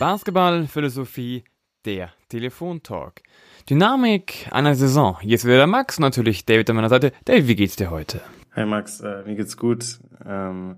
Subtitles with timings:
[0.00, 1.44] Basketball, Philosophie,
[1.84, 3.20] der Telefontalk.
[3.68, 5.18] Dynamik einer Saison.
[5.20, 7.12] Jetzt wieder der Max, natürlich David an meiner Seite.
[7.26, 8.22] David, wie geht's dir heute?
[8.54, 10.00] Hey Max, äh, mir geht's gut.
[10.24, 10.76] Ähm,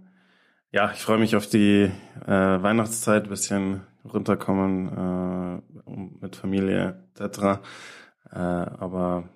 [0.73, 1.89] ja, ich freue mich auf die
[2.27, 3.83] äh, Weihnachtszeit, bisschen
[4.13, 7.61] runterkommen äh, mit Familie etc.
[8.33, 9.29] Äh, aber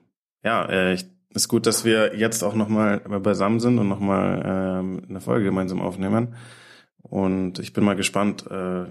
[0.42, 5.02] ja, äh, ich, ist gut, dass wir jetzt auch nochmal beisammen sind und nochmal ähm,
[5.09, 6.34] eine Folge gemeinsam aufnehmen.
[7.02, 8.87] Und ich bin mal gespannt, äh,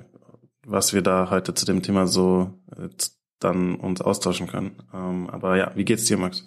[0.66, 2.90] was wir da heute zu dem Thema so äh,
[3.40, 4.76] dann uns austauschen können.
[4.94, 6.46] Ähm, aber ja, wie geht's dir, Max?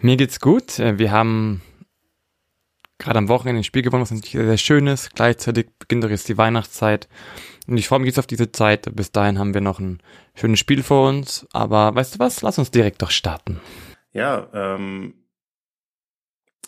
[0.00, 0.78] Mir geht's gut.
[0.78, 1.62] Äh, wir haben
[2.98, 5.14] gerade am Wochenende ein Spiel gewonnen, was natürlich sehr, sehr schön ist.
[5.14, 7.08] Gleichzeitig beginnt doch jetzt die Weihnachtszeit.
[7.66, 8.94] Und ich freue mich jetzt auf diese Zeit.
[8.94, 10.00] Bis dahin haben wir noch ein
[10.34, 11.46] schönes Spiel vor uns.
[11.52, 12.42] Aber weißt du was?
[12.42, 13.60] Lass uns direkt doch starten.
[14.12, 15.14] Ja, ähm,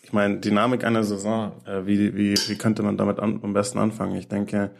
[0.03, 3.79] ich meine, Dynamik einer Saison, äh, wie, wie, wie könnte man damit an, am besten
[3.79, 4.17] anfangen?
[4.17, 4.71] Ich denke,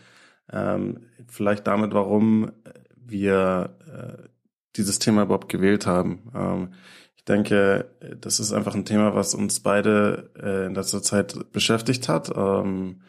[0.53, 2.53] ähm, vielleicht damit, warum
[2.97, 4.29] wir äh,
[4.77, 6.31] dieses Thema überhaupt gewählt haben.
[6.35, 6.75] Ähm,
[7.17, 12.09] ich denke, das ist einfach ein Thema, was uns beide äh, in letzter Zeit beschäftigt
[12.09, 13.01] hat, ähm,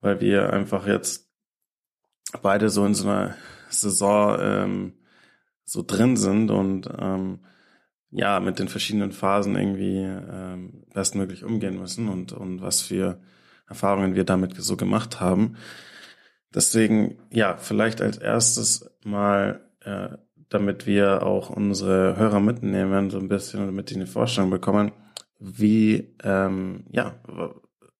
[0.00, 1.30] weil wir einfach jetzt
[2.42, 3.36] beide so in so einer
[3.70, 4.92] Saison ähm,
[5.64, 7.40] so drin sind und ähm,
[8.10, 13.18] ja, mit den verschiedenen Phasen irgendwie ähm, bestmöglich umgehen müssen und, und was für
[13.66, 15.56] Erfahrungen wir damit so gemacht haben.
[16.54, 20.08] Deswegen, ja, vielleicht als erstes mal, äh,
[20.48, 24.92] damit wir auch unsere Hörer mitnehmen, so ein bisschen, damit die eine Vorstellung bekommen,
[25.40, 27.14] wie, ähm, ja,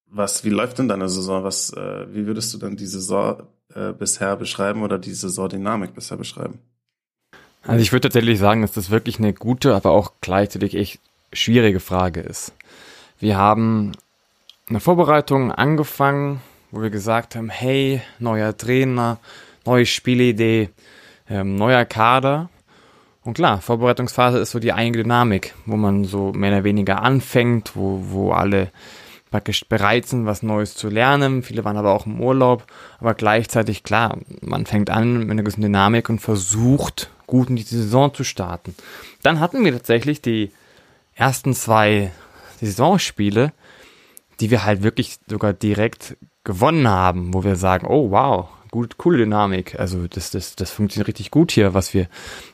[0.06, 1.42] was, wie läuft denn deine Saison?
[1.42, 3.42] Was, äh, wie würdest du denn die Saison
[3.74, 6.60] äh, bisher beschreiben oder die Saisondynamik bisher beschreiben?
[7.66, 11.00] Also ich würde tatsächlich sagen, dass das wirklich eine gute, aber auch gleichzeitig echt
[11.32, 12.52] schwierige Frage ist.
[13.18, 13.92] Wir haben
[14.68, 16.40] eine Vorbereitung angefangen,
[16.74, 19.18] wo wir gesagt haben, hey, neuer Trainer,
[19.64, 20.70] neue Spielidee,
[21.30, 22.50] ähm, neuer Kader.
[23.22, 27.76] Und klar, Vorbereitungsphase ist so die eigene Dynamik, wo man so mehr oder weniger anfängt,
[27.76, 28.70] wo, wo alle
[29.30, 31.42] praktisch bereit sind, was Neues zu lernen.
[31.42, 32.66] Viele waren aber auch im Urlaub.
[32.98, 37.62] Aber gleichzeitig, klar, man fängt an mit einer gewissen Dynamik und versucht, gut in die
[37.62, 38.74] Saison zu starten.
[39.22, 40.52] Dann hatten wir tatsächlich die
[41.14, 42.10] ersten zwei
[42.60, 43.52] Saisonspiele,
[44.40, 49.18] die wir halt wirklich sogar direkt gewonnen haben, wo wir sagen, oh wow, gut, coole
[49.18, 49.78] Dynamik.
[49.78, 52.08] Also das, das, das funktioniert richtig gut hier, was wir,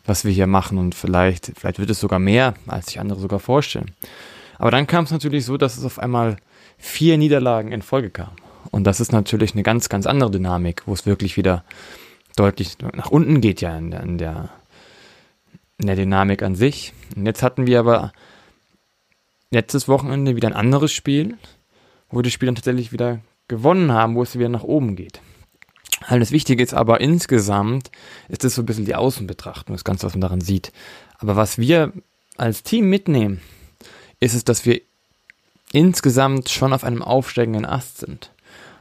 [0.05, 3.41] was wir hier machen und vielleicht, vielleicht wird es sogar mehr, als sich andere sogar
[3.41, 3.93] vorstellen.
[4.59, 6.37] Aber dann kam es natürlich so, dass es auf einmal
[6.77, 8.33] vier Niederlagen in Folge kam.
[8.71, 11.65] Und das ist natürlich eine ganz, ganz andere Dynamik, wo es wirklich wieder
[12.37, 14.51] deutlich nach unten geht ja in der, in der,
[15.79, 16.93] in der Dynamik an sich.
[17.17, 18.13] Und jetzt hatten wir aber
[19.51, 21.39] letztes Wochenende wieder ein anderes Spiel,
[22.11, 25.21] wo die Spieler tatsächlich wieder gewonnen haben, wo es wieder nach oben geht.
[26.07, 27.91] Alles Wichtige ist aber insgesamt,
[28.29, 30.73] ist es so ein bisschen die Außenbetrachtung, das Ganze, was man daran sieht.
[31.19, 31.93] Aber was wir
[32.37, 33.41] als Team mitnehmen,
[34.19, 34.81] ist es, dass wir
[35.73, 38.33] insgesamt schon auf einem aufsteigenden Ast sind.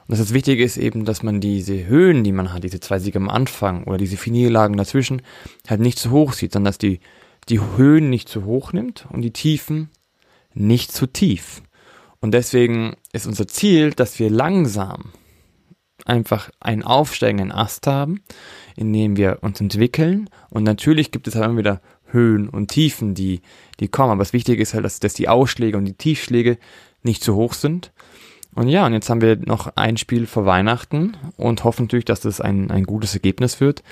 [0.08, 3.20] Und das Wichtige ist eben, dass man diese Höhen, die man hat, diese zwei Siege
[3.20, 5.22] am Anfang oder diese Finierlagen dazwischen,
[5.68, 7.00] halt nicht zu hoch sieht, sondern dass die,
[7.48, 9.90] die Höhen nicht zu hoch nimmt und die Tiefen
[10.54, 11.62] nicht zu tief.
[12.22, 15.12] Und deswegen ist unser Ziel, dass wir langsam
[16.06, 18.22] einfach einen aufsteigenden Ast haben,
[18.76, 20.30] in dem wir uns entwickeln.
[20.50, 23.42] Und natürlich gibt es halt immer wieder Höhen und Tiefen, die,
[23.80, 24.12] die kommen.
[24.12, 26.58] Aber das Wichtige ist halt, dass, dass die Ausschläge und die Tiefschläge
[27.04, 27.92] nicht zu hoch sind.
[28.56, 32.22] Und ja, und jetzt haben wir noch ein Spiel vor Weihnachten und hoffen natürlich, dass
[32.22, 33.84] das ein, ein gutes Ergebnis wird.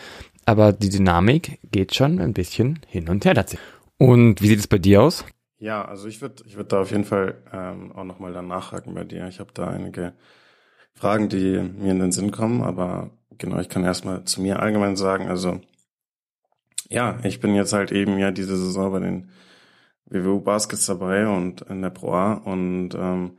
[0.46, 3.58] Aber die Dynamik geht schon ein bisschen hin und her dazu.
[3.98, 5.26] Und wie sieht es bei dir aus?
[5.60, 8.94] Ja, also ich würde ich würd da auf jeden Fall ähm, auch nochmal dann nachhaken
[8.94, 9.28] bei dir.
[9.28, 10.14] Ich habe da einige
[10.94, 14.96] Fragen, die mir in den Sinn kommen, aber genau, ich kann erstmal zu mir allgemein
[14.96, 15.62] sagen, also
[16.90, 19.30] ja, ich bin jetzt halt eben ja diese Saison bei den
[20.06, 23.38] WWU Baskets dabei und in der Pro A und ähm,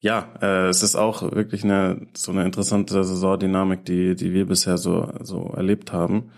[0.00, 4.78] ja, äh, es ist auch wirklich eine so eine interessante Saisondynamik, die die wir bisher
[4.78, 6.32] so so erlebt haben.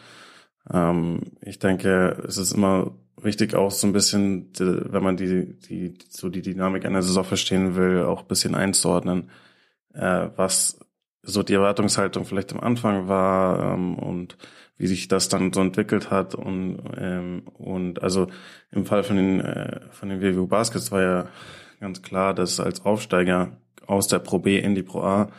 [0.73, 5.95] Ähm, ich denke, es ist immer wichtig auch so ein bisschen, wenn man die, die,
[6.09, 9.31] so die Dynamik einer Saison verstehen will, auch ein bisschen einzuordnen,
[9.95, 10.79] äh, was
[11.23, 14.39] so die Erwartungshaltung vielleicht am Anfang war ähm, und
[14.77, 16.35] wie sich das dann so entwickelt hat.
[16.35, 18.29] Und ähm, und also
[18.71, 21.29] im Fall von den äh, von den WWU Baskets war ja
[21.81, 25.31] ganz klar, dass als Aufsteiger aus der Pro B in die Pro A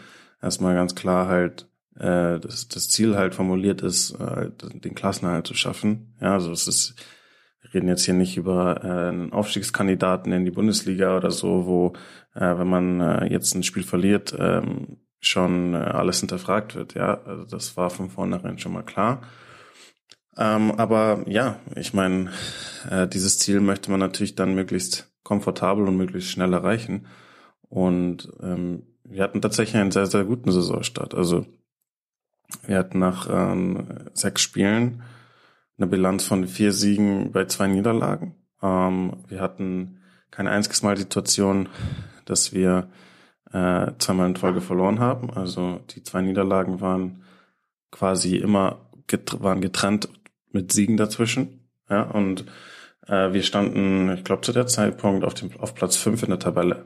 [0.42, 1.69] erstmal ganz klar halt
[2.00, 6.16] äh, das, das Ziel halt formuliert ist, äh, den Klassenerhalt zu schaffen.
[6.22, 6.96] Ja, also es ist
[7.62, 11.94] wir reden jetzt hier nicht über äh, einen Aufstiegskandidaten in die Bundesliga oder so, wo,
[12.34, 16.94] äh, wenn man äh, jetzt ein Spiel verliert, ähm, schon äh, alles hinterfragt wird.
[16.96, 19.22] Ja, also das war von vornherein schon mal klar.
[20.38, 22.32] Ähm, aber ja, ich meine,
[22.90, 27.08] äh, dieses Ziel möchte man natürlich dann möglichst komfortabel und möglichst schnell erreichen.
[27.68, 31.14] Und ähm, wir hatten tatsächlich einen sehr, sehr guten Saisonstart.
[31.14, 31.46] Also
[32.66, 35.04] wir hatten nach ähm, sechs Spielen
[35.78, 38.36] eine Bilanz von vier Siegen bei zwei Niederlagen.
[38.62, 40.00] Ähm, wir hatten
[40.32, 41.70] kein einziges Mal die Situation,
[42.26, 42.90] dass wir
[43.52, 45.32] äh, zweimal in Folge verloren haben.
[45.32, 47.24] Also die zwei Niederlagen waren
[47.92, 50.10] quasi immer get waren getrennt
[50.52, 51.70] mit Siegen dazwischen.
[51.90, 52.46] Ja, und
[53.08, 56.40] äh, wir standen, ich glaube, zu der Zeitpunkt auf dem auf Platz fünf in der
[56.40, 56.86] Tabelle.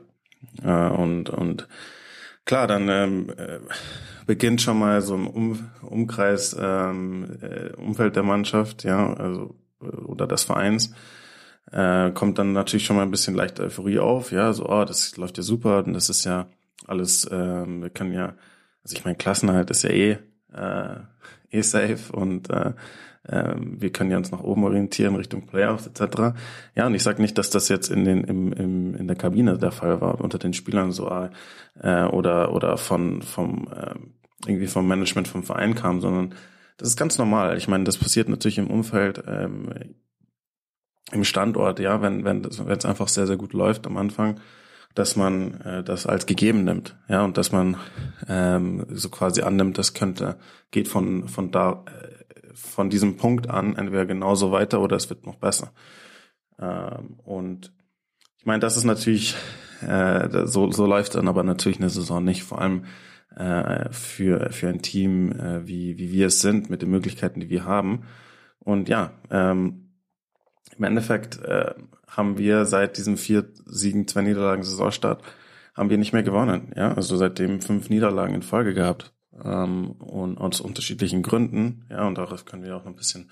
[0.62, 1.68] Äh, und und
[2.44, 3.60] klar, dann ähm, äh,
[4.26, 9.86] beginnt schon mal so im um Umkreis ähm, äh, Umfeld der Mannschaft, ja, also äh,
[9.86, 10.94] oder des Vereins.
[11.72, 15.16] Äh, kommt dann natürlich schon mal ein bisschen leichte Euphorie auf, ja, so, oh, das
[15.16, 16.46] läuft ja super und das ist ja
[16.86, 18.34] alles, ähm, wir können ja,
[18.82, 20.18] also ich meine, Klassenhalt ist ja eh,
[20.52, 20.96] äh,
[21.50, 22.74] eh safe und äh,
[23.28, 26.36] äh, wir können ja uns nach oben orientieren Richtung Playoffs etc.
[26.74, 29.58] Ja, und ich sage nicht, dass das jetzt in den im, im in der Kabine
[29.58, 31.10] der Fall war unter den Spielern so
[31.80, 33.94] äh, oder oder von vom äh,
[34.46, 36.34] irgendwie vom Management vom Verein kam, sondern
[36.76, 37.56] das ist ganz normal.
[37.56, 39.70] Ich meine, das passiert natürlich im Umfeld ähm,
[41.12, 44.40] im Standort, ja, wenn wenn wenn es einfach sehr sehr gut läuft am Anfang,
[44.94, 47.76] dass man äh, das als gegeben nimmt, ja, und dass man
[48.28, 50.36] ähm, so quasi annimmt, das könnte
[50.70, 52.03] geht von von da äh,
[52.54, 55.72] von diesem Punkt an entweder genauso weiter oder es wird noch besser.
[56.58, 57.72] Ähm, und
[58.38, 59.34] ich meine, das ist natürlich
[59.80, 62.84] äh, so so läuft dann aber natürlich eine Saison nicht, vor allem
[63.36, 67.50] äh, für für ein Team äh, wie wie wir es sind mit den Möglichkeiten, die
[67.50, 68.04] wir haben.
[68.60, 69.92] Und ja, ähm,
[70.76, 71.74] im Endeffekt äh,
[72.08, 75.22] haben wir seit diesem vier Siegen, zwei Niederlagen Saisonstart,
[75.74, 76.72] haben wir nicht mehr gewonnen.
[76.76, 81.86] Ja, also seitdem fünf Niederlagen in Folge gehabt ähm, und aus unterschiedlichen Gründen.
[81.90, 83.30] Ja, und darauf können wir auch noch ein bisschen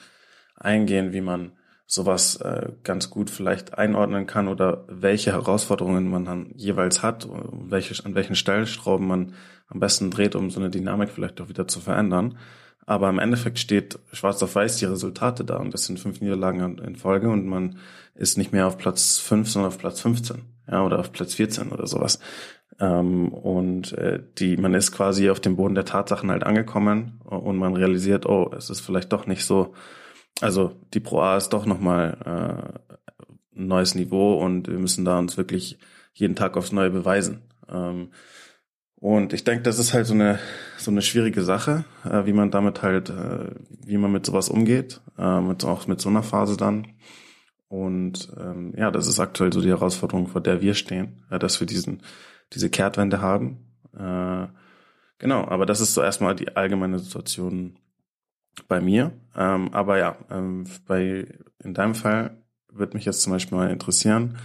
[0.56, 1.52] eingehen, wie man
[1.86, 7.70] sowas äh, ganz gut vielleicht einordnen kann oder welche Herausforderungen man dann jeweils hat und
[7.70, 9.34] welche, an welchen Stellschrauben man
[9.68, 12.38] am besten dreht, um so eine Dynamik vielleicht auch wieder zu verändern.
[12.86, 16.78] Aber im Endeffekt steht schwarz auf weiß die Resultate da und das sind fünf Niederlagen
[16.78, 17.78] in Folge und man
[18.14, 21.70] ist nicht mehr auf Platz fünf, sondern auf Platz 15, ja, oder auf Platz 14
[21.70, 22.18] oder sowas.
[22.80, 27.56] Ähm, und äh, die, man ist quasi auf dem Boden der Tatsachen halt angekommen und
[27.58, 29.74] man realisiert, oh, es ist vielleicht doch nicht so,
[30.40, 35.18] also die Pro A ist doch nochmal äh, ein neues Niveau und wir müssen da
[35.18, 35.78] uns wirklich
[36.14, 37.42] jeden Tag aufs Neue beweisen.
[37.68, 38.10] Ähm,
[38.96, 40.38] und ich denke, das ist halt so eine
[40.78, 43.50] so eine schwierige Sache, äh, wie man damit halt, äh,
[43.84, 46.86] wie man mit sowas umgeht, äh, mit, auch mit so einer Phase dann.
[47.68, 51.58] Und ähm, ja, das ist aktuell so die Herausforderung, vor der wir stehen, äh, dass
[51.58, 52.02] wir diesen
[52.54, 53.66] diese Kehrtwende haben.
[53.96, 54.46] Äh,
[55.18, 57.78] genau, aber das ist so erstmal die allgemeine Situation
[58.68, 59.12] bei mir.
[59.36, 61.26] Ähm, aber ja, ähm, bei
[61.58, 64.38] in deinem Fall wird mich jetzt zum Beispiel mal interessieren,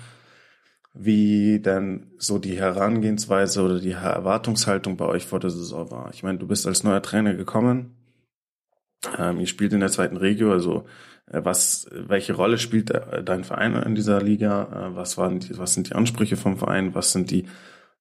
[0.93, 6.09] wie denn so die Herangehensweise oder die Erwartungshaltung bei euch vor der Saison war.
[6.13, 7.95] Ich meine, du bist als neuer Trainer gekommen,
[9.17, 10.85] ähm, ihr spielt in der zweiten Regio, also
[11.27, 14.89] äh, was, welche Rolle spielt äh, dein Verein in dieser Liga?
[14.91, 16.95] Äh, was waren die, was sind die Ansprüche vom Verein?
[16.95, 17.45] Was sind die,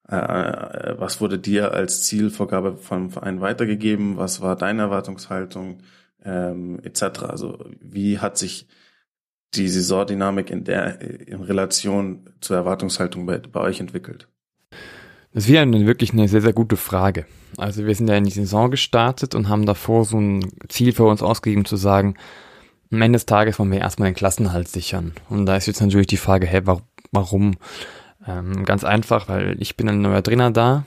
[0.09, 4.17] was wurde dir als Zielvorgabe vom Verein weitergegeben?
[4.17, 5.79] Was war deine Erwartungshaltung
[6.25, 7.23] ähm, etc.
[7.23, 8.67] Also wie hat sich
[9.55, 14.29] die Saisondynamik in der in Relation zur Erwartungshaltung bei, bei euch entwickelt?
[15.33, 17.27] Das wieder eine, wirklich eine sehr, sehr gute Frage.
[17.57, 21.05] Also wir sind ja in die Saison gestartet und haben davor so ein Ziel für
[21.05, 22.17] uns ausgegeben zu sagen,
[22.91, 25.13] am Ende des Tages wollen wir erstmal den Klassenhalt sichern.
[25.29, 26.63] Und da ist jetzt natürlich die Frage, hey,
[27.13, 27.57] warum?
[28.27, 30.85] Ähm, ganz einfach, weil ich bin ein neuer Trainer da,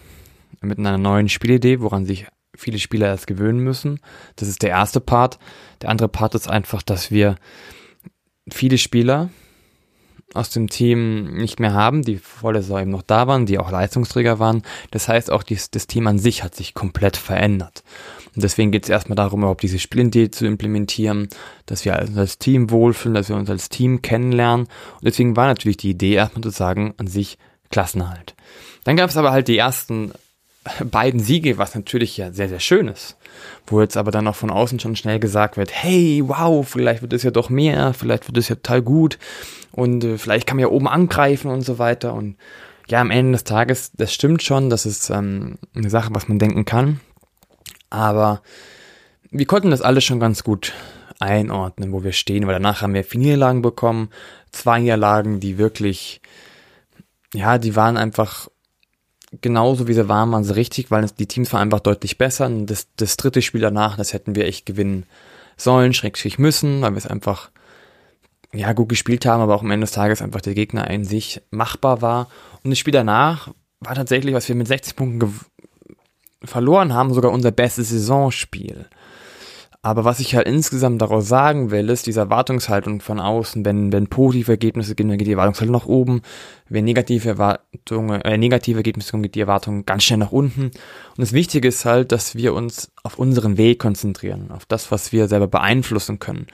[0.62, 4.00] mit einer neuen Spielidee, woran sich viele Spieler erst gewöhnen müssen.
[4.36, 5.39] Das ist der erste Part.
[5.81, 7.36] Der andere Part ist einfach, dass wir
[8.51, 9.29] viele Spieler
[10.34, 13.58] aus dem Team nicht mehr haben, die vor der Saison eben noch da waren, die
[13.58, 14.62] auch Leistungsträger waren.
[14.91, 17.84] Das heißt, auch dies, das Team an sich hat sich komplett verändert.
[18.36, 21.29] Und deswegen geht es erstmal darum, überhaupt diese Spielidee zu implementieren,
[21.65, 24.65] dass wir uns als Team wohlfühlen, dass wir uns als Team kennenlernen.
[24.65, 27.38] Und deswegen war natürlich die Idee, erstmal zu sagen, an sich
[27.69, 28.36] Klassenhalt.
[28.83, 30.12] Dann gab es aber halt die ersten
[30.91, 33.17] beiden Siege, was natürlich ja sehr, sehr schön ist.
[33.67, 37.13] Wo jetzt aber dann auch von außen schon schnell gesagt wird, hey, wow, vielleicht wird
[37.13, 39.17] es ja doch mehr, vielleicht wird es ja total gut
[39.71, 42.13] und äh, vielleicht kann man ja oben angreifen und so weiter.
[42.13, 42.36] Und
[42.89, 46.39] ja, am Ende des Tages, das stimmt schon, das ist ähm, eine Sache, was man
[46.39, 47.00] denken kann.
[47.89, 48.41] Aber
[49.31, 50.74] wir konnten das alles schon ganz gut
[51.19, 54.10] einordnen, wo wir stehen, weil danach haben wir vier Niederlagen bekommen,
[54.51, 56.22] zwei Niederlagen, die wirklich,
[57.34, 58.50] ja, die waren einfach
[59.41, 62.48] genauso wie sie waren, waren sie richtig, weil die Teams waren einfach deutlich besser.
[62.48, 65.05] Und das, das dritte Spiel danach, das hätten wir echt gewinnen
[65.58, 67.51] sollen, schrägstrich müssen, weil wir es einfach
[68.53, 71.41] ja gut gespielt haben, aber auch am Ende des Tages einfach der Gegner in sich
[71.51, 72.29] machbar war.
[72.63, 75.39] Und das Spiel danach war tatsächlich, was wir mit 60 Punkten
[76.43, 78.88] verloren haben, sogar unser bestes Saisonspiel.
[79.81, 84.08] Aber was ich halt insgesamt daraus sagen will, ist diese Erwartungshaltung von außen, wenn, wenn
[84.08, 86.22] positive Ergebnisse gehen, dann geht die Erwartungshaltung nach oben,
[86.67, 90.63] wenn negative Erwartungen, äh, negative Ergebnisse kommen, geht die Erwartung ganz schnell nach unten.
[90.63, 90.74] Und
[91.17, 95.29] das Wichtige ist halt, dass wir uns auf unseren Weg konzentrieren, auf das, was wir
[95.29, 96.48] selber beeinflussen können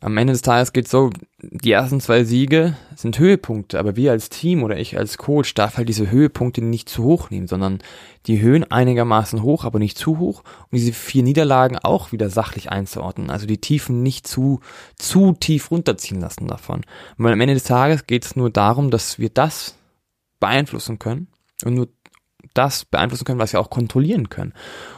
[0.00, 1.10] am Ende des Tages geht so,
[1.40, 5.76] die ersten zwei Siege sind Höhepunkte, aber wir als Team oder ich als Coach darf
[5.76, 7.78] halt diese Höhepunkte nicht zu hoch nehmen, sondern
[8.26, 12.70] die Höhen einigermaßen hoch, aber nicht zu hoch und diese vier Niederlagen auch wieder sachlich
[12.70, 14.60] einzuordnen, also die Tiefen nicht zu,
[14.96, 16.82] zu tief runterziehen lassen davon.
[17.16, 19.76] Weil am Ende des Tages geht es nur darum, dass wir das
[20.40, 21.28] beeinflussen können
[21.64, 21.88] und nur
[22.54, 24.52] das beeinflussen können, was wir auch kontrollieren können.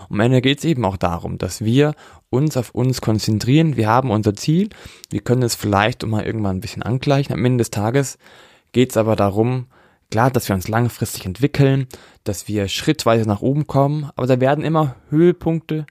[0.08, 1.94] Und am Ende geht es eben auch darum, dass wir
[2.30, 3.76] uns auf uns konzentrieren.
[3.76, 4.68] Wir haben unser Ziel.
[5.10, 7.32] Wir können es vielleicht mal irgendwann ein bisschen angleichen.
[7.32, 8.18] Am Ende des Tages
[8.72, 9.66] geht es aber darum,
[10.10, 11.86] klar, dass wir uns langfristig entwickeln,
[12.24, 15.86] dass wir schrittweise nach oben kommen, aber da werden immer Höhepunkte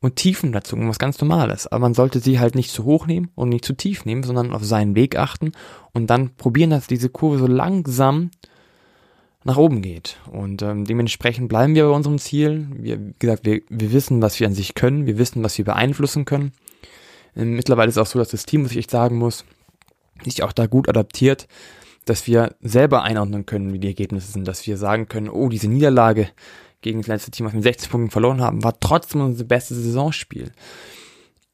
[0.00, 1.66] und Tiefen dazu, was ganz Normales.
[1.66, 4.52] Aber man sollte sie halt nicht zu hoch nehmen und nicht zu tief nehmen, sondern
[4.52, 5.52] auf seinen Weg achten
[5.92, 8.30] und dann probieren, dass diese Kurve so langsam
[9.46, 10.18] nach oben geht.
[10.30, 12.66] Und ähm, dementsprechend bleiben wir bei unserem Ziel.
[12.72, 15.64] Wir, wie gesagt, wir, wir wissen, was wir an sich können, wir wissen, was wir
[15.64, 16.52] beeinflussen können.
[17.36, 19.44] Ähm, mittlerweile ist auch so, dass das Team, was ich echt sagen muss,
[20.24, 21.46] sich auch da gut adaptiert,
[22.06, 25.68] dass wir selber einordnen können, wie die Ergebnisse sind, dass wir sagen können, oh, diese
[25.68, 26.28] Niederlage
[26.80, 29.78] gegen das letzte Team, was wir mit 60 Punkten verloren haben, war trotzdem unser bestes
[29.78, 30.52] Saisonspiel.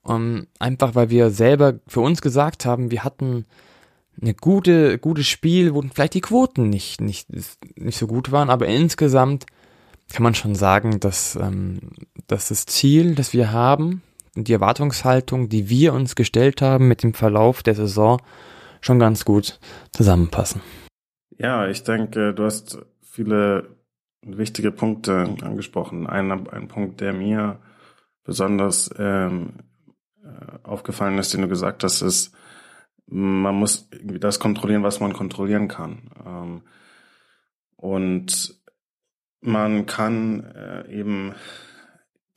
[0.03, 3.45] Um, ähm, einfach weil wir selber für uns gesagt haben, wir hatten
[4.21, 7.29] eine gute, gutes Spiel, wo vielleicht die Quoten nicht, nicht,
[7.77, 9.47] nicht so gut waren, aber insgesamt
[10.13, 11.81] kann man schon sagen, dass, ähm,
[12.27, 14.03] dass das Ziel, das wir haben,
[14.35, 18.21] die Erwartungshaltung, die wir uns gestellt haben mit dem Verlauf der Saison,
[18.81, 19.61] schon ganz gut
[19.93, 20.61] zusammenpassen.
[21.39, 23.77] Ja, ich denke, du hast viele
[24.25, 26.07] wichtige Punkte angesprochen.
[26.07, 27.59] Ein, ein Punkt, der mir
[28.25, 29.55] besonders ähm,
[30.23, 32.33] äh, aufgefallen ist, den du gesagt hast, ist,
[33.07, 33.89] man muss
[34.21, 36.11] das kontrollieren, was man kontrollieren kann.
[36.25, 36.63] Ähm,
[37.77, 38.63] und
[39.41, 41.35] man kann äh, eben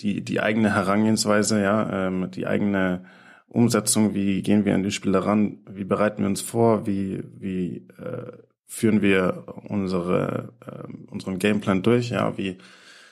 [0.02, 3.06] die, die eigene Herangehensweise, ja, ähm, die eigene
[3.48, 7.88] Umsetzung, wie gehen wir in die Spiele ran, wie bereiten wir uns vor, wie, wie
[7.98, 8.32] äh,
[8.66, 12.58] führen wir unsere, äh, unseren Gameplan durch, ja, wie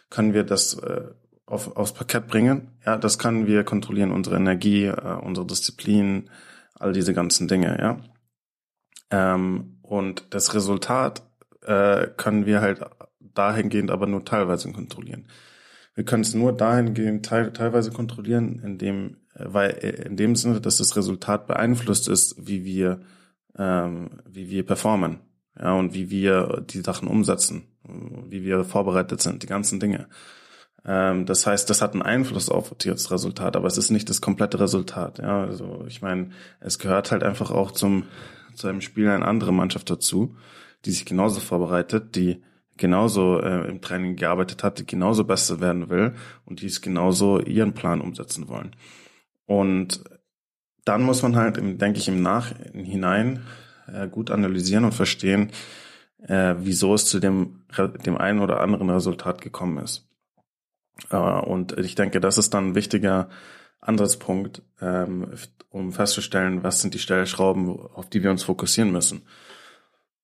[0.10, 1.04] können wir das äh,
[1.46, 6.30] auf, aufs Parkett bringen, ja, das können wir kontrollieren, unsere Energie, äh, unsere Disziplin,
[6.84, 8.00] all diese ganzen Dinge, ja.
[9.10, 11.24] Ähm, und das Resultat
[11.62, 12.82] äh, können wir halt
[13.20, 15.28] dahingehend aber nur teilweise kontrollieren.
[15.96, 20.62] Wir können es nur dahingehend teil, teilweise kontrollieren, indem, äh, weil äh, in dem Sinne,
[20.62, 23.02] dass das Resultat beeinflusst ist, wie wir,
[23.58, 25.20] ähm, wie wir performen,
[25.60, 27.68] ja, und wie wir die Sachen umsetzen,
[28.30, 30.08] wie wir vorbereitet sind, die ganzen Dinge.
[30.86, 34.22] Ähm, das heißt, das hat einen Einfluss auf das Resultat, aber es ist nicht das
[34.22, 35.20] komplette Resultat.
[35.20, 38.04] Ja, also ich meine, es gehört halt einfach auch zum
[38.56, 40.36] zu einem Spiel eine andere Mannschaft dazu,
[40.86, 42.44] die sich genauso vorbereitet, die
[42.78, 46.14] genauso äh, im Training gearbeitet hat, die genauso besser werden will
[46.46, 48.76] und die es genauso ihren Plan umsetzen wollen.
[49.46, 50.04] Und
[50.86, 53.44] dann muss man halt, denke ich, im Nachhinein
[53.88, 55.52] äh, gut analysieren und verstehen,
[56.28, 57.64] äh, wieso es zu dem,
[58.06, 60.08] dem einen oder anderen Resultat gekommen ist.
[61.10, 63.30] Äh, und ich denke, das ist dann ein wichtiger
[63.82, 65.28] Ansatzpunkt, ähm,
[65.70, 69.24] um festzustellen, was sind die Stellschrauben, auf die wir uns fokussieren müssen.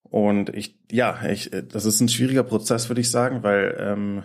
[0.02, 4.24] Und ich, ja, ich, das ist ein schwieriger Prozess, würde ich sagen, weil ähm,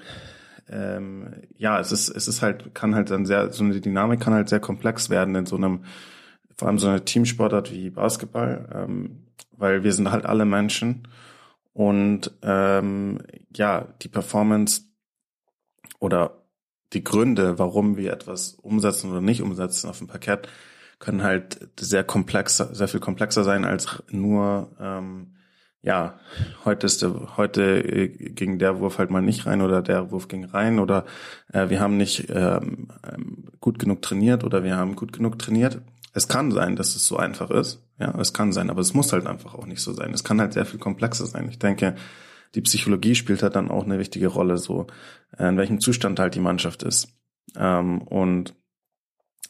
[0.69, 4.33] ähm, ja, es ist, es ist halt, kann halt dann sehr, so eine Dynamik kann
[4.33, 5.85] halt sehr komplex werden in so einem,
[6.57, 11.07] vor allem so einer Teamsportart wie Basketball, ähm, weil wir sind halt alle Menschen
[11.73, 13.19] und ähm,
[13.55, 14.84] ja, die Performance
[15.99, 16.41] oder
[16.93, 20.47] die Gründe, warum wir etwas umsetzen oder nicht umsetzen auf dem Parkett,
[20.99, 25.35] können halt sehr komplexer, sehr viel komplexer sein als nur, ähm,
[25.81, 26.19] ja,
[26.63, 30.27] heute ist der, heute äh, ging der Wurf halt mal nicht rein oder der Wurf
[30.27, 31.05] ging rein oder
[31.53, 35.81] äh, wir haben nicht ähm, ähm gut genug trainiert oder wir haben gut genug trainiert.
[36.13, 39.11] Es kann sein, dass es so einfach ist, ja, es kann sein, aber es muss
[39.11, 40.13] halt einfach auch nicht so sein.
[40.13, 41.47] Es kann halt sehr viel komplexer sein.
[41.49, 41.95] Ich denke,
[42.55, 44.87] die Psychologie spielt halt dann auch eine wichtige Rolle, so
[45.37, 47.09] äh, in welchem Zustand halt die Mannschaft ist.
[47.55, 48.55] Ähm, und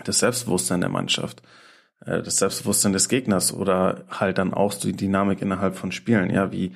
[0.04, 1.42] das Selbstbewusstsein der Mannschaft,
[2.02, 6.30] äh, das Selbstbewusstsein des Gegners oder halt dann auch so die Dynamik innerhalb von Spielen,
[6.32, 6.74] ja, wie,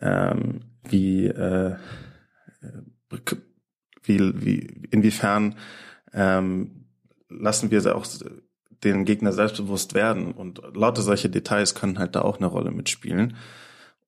[0.00, 1.76] ähm, wie, äh,
[4.02, 4.58] wie, wie,
[4.90, 5.54] inwiefern
[6.12, 6.86] ähm,
[7.28, 8.06] lassen wir auch
[8.84, 10.32] den Gegner selbstbewusst werden.
[10.32, 13.36] Und lauter solche Details können halt da auch eine Rolle mitspielen.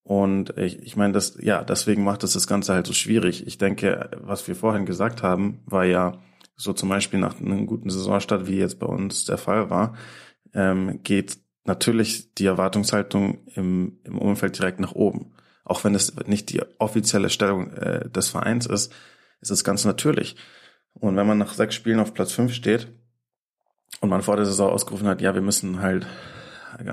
[0.03, 3.47] Und ich, ich meine, das, ja, deswegen macht es das Ganze halt so schwierig.
[3.47, 6.19] Ich denke, was wir vorhin gesagt haben, war ja
[6.57, 9.95] so zum Beispiel nach einem guten Saisonstart, wie jetzt bei uns der Fall war,
[10.53, 15.33] ähm, geht natürlich die Erwartungshaltung im, im Umfeld direkt nach oben.
[15.65, 18.93] Auch wenn es nicht die offizielle Stellung äh, des Vereins ist,
[19.41, 20.37] ist es ganz natürlich.
[20.93, 22.89] Und wenn man nach sechs Spielen auf Platz fünf steht
[24.01, 26.07] und man vor der Saison ausgerufen hat, ja, wir müssen halt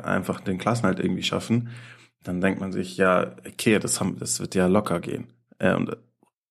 [0.03, 1.69] einfach den Klassenhalt irgendwie schaffen,
[2.23, 5.27] dann denkt man sich, ja, okay, das, haben, das wird ja locker gehen.
[5.59, 5.97] Äh, und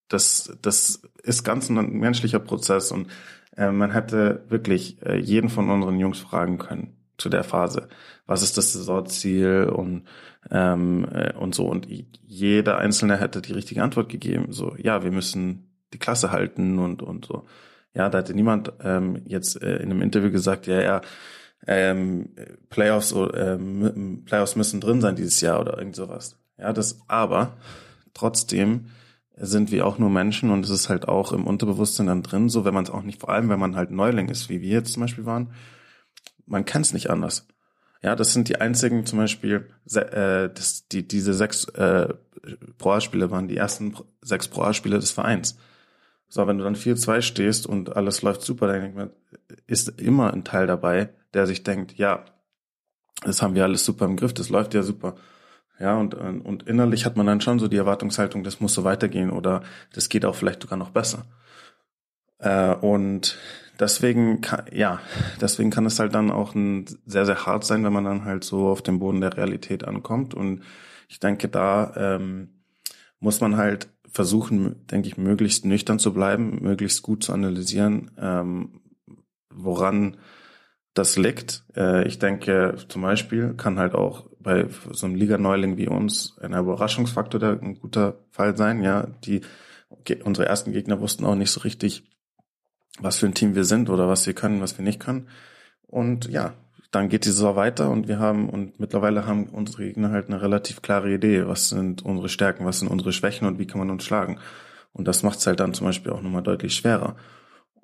[0.07, 3.07] das, das ist ganz ein menschlicher Prozess und
[3.55, 7.89] äh, man hätte wirklich äh, jeden von unseren Jungs fragen können zu der Phase.
[8.25, 10.03] Was ist das Saisonziel und
[10.51, 11.87] ähm, äh, und so und
[12.25, 14.53] jeder einzelne hätte die richtige Antwort gegeben.
[14.53, 17.45] So, ja, wir müssen die Klasse halten und und so.
[17.93, 21.01] Ja, da hätte niemand ähm, jetzt äh, in einem Interview gesagt, ja, ja,
[21.65, 22.29] ähm,
[22.69, 26.37] Playoffs ähm, Playoffs müssen drin sein dieses Jahr oder irgend sowas.
[26.57, 27.57] Ja, das aber
[28.13, 28.87] trotzdem
[29.39, 32.65] sind wir auch nur Menschen und es ist halt auch im Unterbewusstsein dann drin, so
[32.65, 34.93] wenn man es auch nicht, vor allem wenn man halt Neuling ist, wie wir jetzt
[34.93, 35.51] zum Beispiel waren,
[36.47, 37.47] man kann es nicht anders.
[38.01, 42.13] Ja, das sind die einzigen zum Beispiel, äh, das, die, diese sechs äh,
[42.77, 45.57] Pro-A-Spiele waren die ersten sechs Pro-A-Spiele des Vereins.
[46.29, 49.11] So, wenn du dann 4-2 stehst und alles läuft super, dann
[49.65, 52.25] ist immer ein Teil dabei, der sich denkt, ja,
[53.23, 55.15] das haben wir alles super im Griff, das läuft ja super.
[55.79, 59.29] Ja, und, und innerlich hat man dann schon so die Erwartungshaltung, das muss so weitergehen
[59.29, 61.25] oder das geht auch vielleicht sogar noch besser.
[62.39, 63.37] Äh, und
[63.79, 64.99] deswegen, kann, ja,
[65.39, 68.43] deswegen kann es halt dann auch ein sehr, sehr hart sein, wenn man dann halt
[68.43, 70.33] so auf dem Boden der Realität ankommt.
[70.33, 70.63] Und
[71.07, 72.63] ich denke, da ähm,
[73.19, 78.81] muss man halt versuchen, denke ich, möglichst nüchtern zu bleiben, möglichst gut zu analysieren, ähm,
[79.53, 80.17] woran
[80.93, 81.63] das liegt.
[81.75, 86.53] Äh, ich denke, zum Beispiel kann halt auch bei so einem Liga-Neuling wie uns ein
[86.53, 88.81] Überraschungsfaktor der ein guter Fall sein.
[88.81, 89.41] Ja, die
[90.23, 92.03] unsere ersten Gegner wussten auch nicht so richtig,
[92.99, 95.27] was für ein Team wir sind oder was wir können, was wir nicht können.
[95.85, 96.53] Und ja,
[96.91, 100.41] dann geht die Saison weiter und wir haben und mittlerweile haben unsere Gegner halt eine
[100.41, 103.89] relativ klare Idee, was sind unsere Stärken, was sind unsere Schwächen und wie kann man
[103.89, 104.39] uns schlagen.
[104.93, 107.15] Und das macht es halt dann zum Beispiel auch nochmal deutlich schwerer.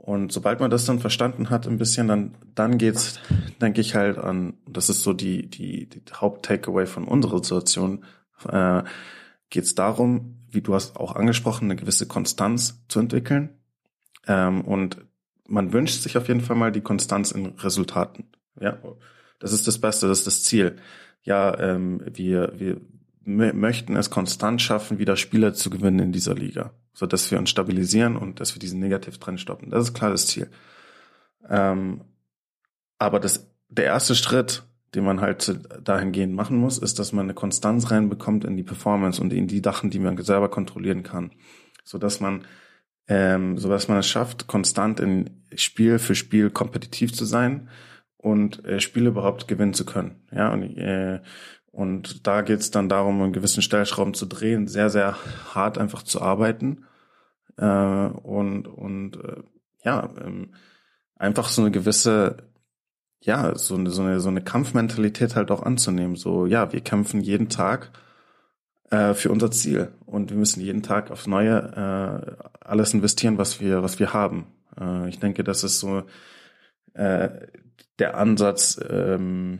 [0.03, 3.19] Und sobald man das dann verstanden hat, ein bisschen, dann, dann geht's,
[3.61, 8.03] denke ich halt an, das ist so die, die, die Haupt-Takeaway von unserer Situation,
[8.49, 8.83] äh,
[9.49, 13.57] geht's darum, wie du hast auch angesprochen, eine gewisse Konstanz zu entwickeln.
[14.27, 14.97] Ähm, und
[15.47, 18.25] man wünscht sich auf jeden Fall mal die Konstanz in Resultaten.
[18.59, 18.77] Ja,
[19.39, 20.77] das ist das Beste, das ist das Ziel.
[21.23, 22.81] Ja, ähm, wir, wir
[23.25, 27.49] möchten es konstant schaffen, wieder Spieler zu gewinnen in dieser Liga, so dass wir uns
[27.49, 29.69] stabilisieren und dass wir diesen Negativtrend stoppen.
[29.69, 30.49] Das ist klar das Ziel.
[31.49, 32.01] Ähm,
[32.99, 34.63] aber das, der erste Schritt,
[34.95, 39.21] den man halt dahingehend machen muss, ist, dass man eine Konstanz reinbekommt in die Performance
[39.21, 41.31] und in die Sachen, die man selber kontrollieren kann,
[41.83, 42.45] so dass man
[43.07, 47.69] ähm, so dass man es schafft, konstant in Spiel für Spiel kompetitiv zu sein
[48.23, 50.21] und äh, Spiele überhaupt gewinnen zu können.
[50.31, 51.19] Ja, und, äh,
[51.71, 55.17] und da geht es dann darum, einen gewissen Stellschrauben zu drehen, sehr, sehr
[55.53, 56.85] hart einfach zu arbeiten
[57.57, 59.43] äh, und, und äh,
[59.83, 60.53] ja, ähm,
[61.17, 62.37] einfach so eine gewisse,
[63.19, 66.15] ja, so eine, so eine, so eine Kampfmentalität halt auch anzunehmen.
[66.15, 67.91] So, ja, wir kämpfen jeden Tag
[68.89, 73.59] äh, für unser Ziel und wir müssen jeden Tag aufs Neue äh, alles investieren, was
[73.59, 74.47] wir, was wir haben.
[74.79, 76.03] Äh, ich denke, das ist so
[76.93, 77.29] äh,
[77.99, 79.59] der Ansatz, ähm,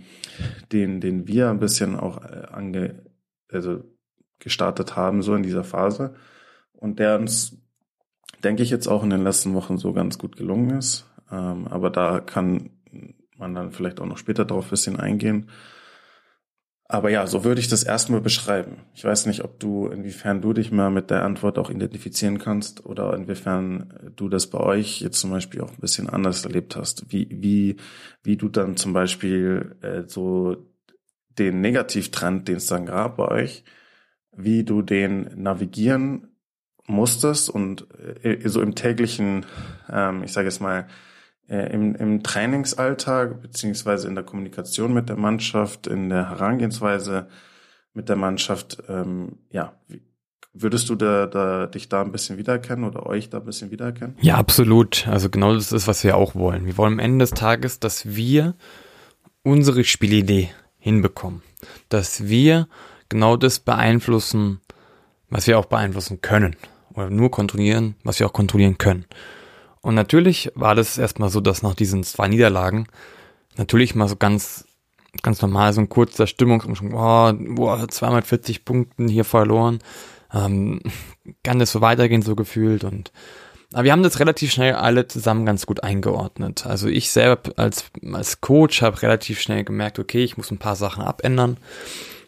[0.72, 3.04] den, den wir ein bisschen auch äh, ange,
[3.52, 3.84] also
[4.40, 6.16] gestartet haben, so in dieser Phase.
[6.74, 7.58] Und der uns,
[8.44, 11.06] denke ich, jetzt auch in den letzten Wochen so ganz gut gelungen ist.
[11.32, 12.72] Ähm, aber da kann
[13.38, 15.50] man dann vielleicht auch noch später darauf ein bisschen eingehen.
[16.86, 18.78] Aber ja, so würde ich das erstmal beschreiben.
[18.94, 22.86] Ich weiß nicht, ob du, inwiefern du dich mal mit der Antwort auch identifizieren kannst
[22.86, 27.12] oder inwiefern du das bei euch jetzt zum Beispiel auch ein bisschen anders erlebt hast.
[27.12, 27.78] Wie, wie,
[28.22, 30.58] wie du dann zum Beispiel äh, so
[31.40, 33.64] den Negativtrend, den es dann gab bei euch,
[34.36, 36.36] wie du den navigieren
[36.86, 37.88] musstest und
[38.24, 39.46] äh, so im täglichen,
[39.90, 41.13] ähm, ich sage jetzt mal, äh,
[41.60, 47.28] im, im Trainingsalltag beziehungsweise in der Kommunikation mit der Mannschaft, in der Herangehensweise
[47.94, 49.74] mit der Mannschaft, ähm, ja,
[50.54, 54.16] würdest du da, da, dich da ein bisschen wiedererkennen oder euch da ein bisschen wiedererkennen?
[54.22, 55.08] Ja, absolut.
[55.08, 56.66] Also genau das ist, was wir auch wollen.
[56.66, 58.56] Wir wollen am Ende des Tages, dass wir
[59.44, 61.42] unsere Spielidee hinbekommen.
[61.90, 62.68] Dass wir
[63.10, 64.62] genau das beeinflussen,
[65.30, 66.56] was wir auch beeinflussen können.
[66.94, 69.06] Oder nur kontrollieren, was wir auch kontrollieren können.
[69.84, 72.88] Und natürlich war das erstmal so, dass nach diesen zwei Niederlagen
[73.58, 74.66] natürlich mal so ganz,
[75.22, 79.80] ganz normal so ein kurzer Stimmungsumschwung, oh, boah, 240 Punkten hier verloren.
[80.34, 80.80] Ähm,
[81.44, 83.12] kann das so weitergehen, so gefühlt und
[83.74, 86.68] aber wir haben das relativ schnell alle zusammen ganz gut eingeordnet.
[86.68, 90.76] Also ich selber als, als Coach habe relativ schnell gemerkt, okay, ich muss ein paar
[90.76, 91.58] Sachen abändern,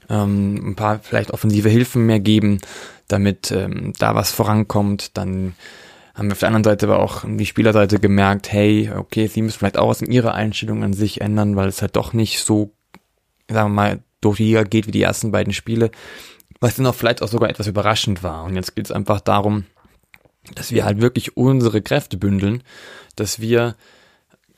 [0.10, 2.62] ähm, ein paar vielleicht offensive Hilfen mehr geben,
[3.08, 5.15] damit ähm, da was vorankommt.
[5.18, 5.54] Dann
[6.15, 9.60] haben wir auf der anderen Seite aber auch die Spielerseite gemerkt, hey, okay, sie müssen
[9.60, 12.71] vielleicht auch was in ihrer Einstellung an sich ändern, weil es halt doch nicht so,
[13.49, 15.91] sagen wir mal, durch die Liga geht wie die ersten beiden Spiele,
[16.62, 18.45] was dann auch vielleicht auch sogar etwas überraschend war.
[18.45, 19.65] Und jetzt geht es einfach darum,
[20.56, 22.63] dass wir halt wirklich unsere Kräfte bündeln,
[23.17, 23.75] dass wir,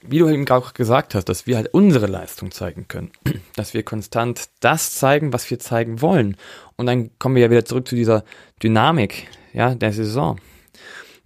[0.01, 3.11] wie du eben auch gesagt hast, dass wir halt unsere Leistung zeigen können,
[3.55, 6.37] dass wir konstant das zeigen, was wir zeigen wollen.
[6.75, 8.23] Und dann kommen wir ja wieder zurück zu dieser
[8.61, 10.39] Dynamik, ja, der Saison.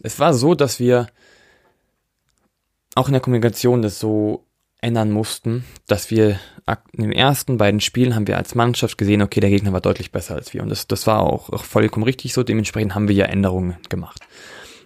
[0.03, 1.07] Es war so, dass wir
[2.95, 4.45] auch in der Kommunikation das so
[4.81, 6.39] ändern mussten, dass wir
[6.93, 10.11] in den ersten beiden Spielen haben wir als Mannschaft gesehen, okay, der Gegner war deutlich
[10.11, 10.63] besser als wir.
[10.63, 12.43] Und das, das war auch, vollkommen richtig so.
[12.43, 14.21] Dementsprechend haben wir ja Änderungen gemacht.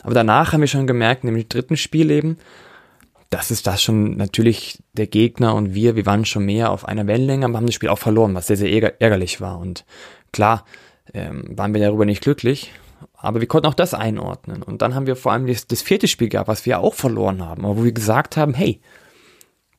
[0.04, 2.38] Aber danach haben wir schon gemerkt, nämlich im dritten Spiel eben,
[3.30, 7.08] dass es das schon natürlich der Gegner und wir, wir waren schon mehr auf einer
[7.08, 9.60] Wellenlänge, aber haben das Spiel auch verloren, was sehr, sehr ärgerlich war.
[9.60, 9.86] Und
[10.32, 10.66] klar,
[11.14, 12.72] ähm, waren wir darüber nicht glücklich,
[13.26, 14.64] aber wir konnten auch das einordnen.
[14.64, 17.44] Und dann haben wir vor allem das, das vierte Spiel gehabt, was wir auch verloren
[17.44, 18.80] haben, aber wo wir gesagt haben, hey,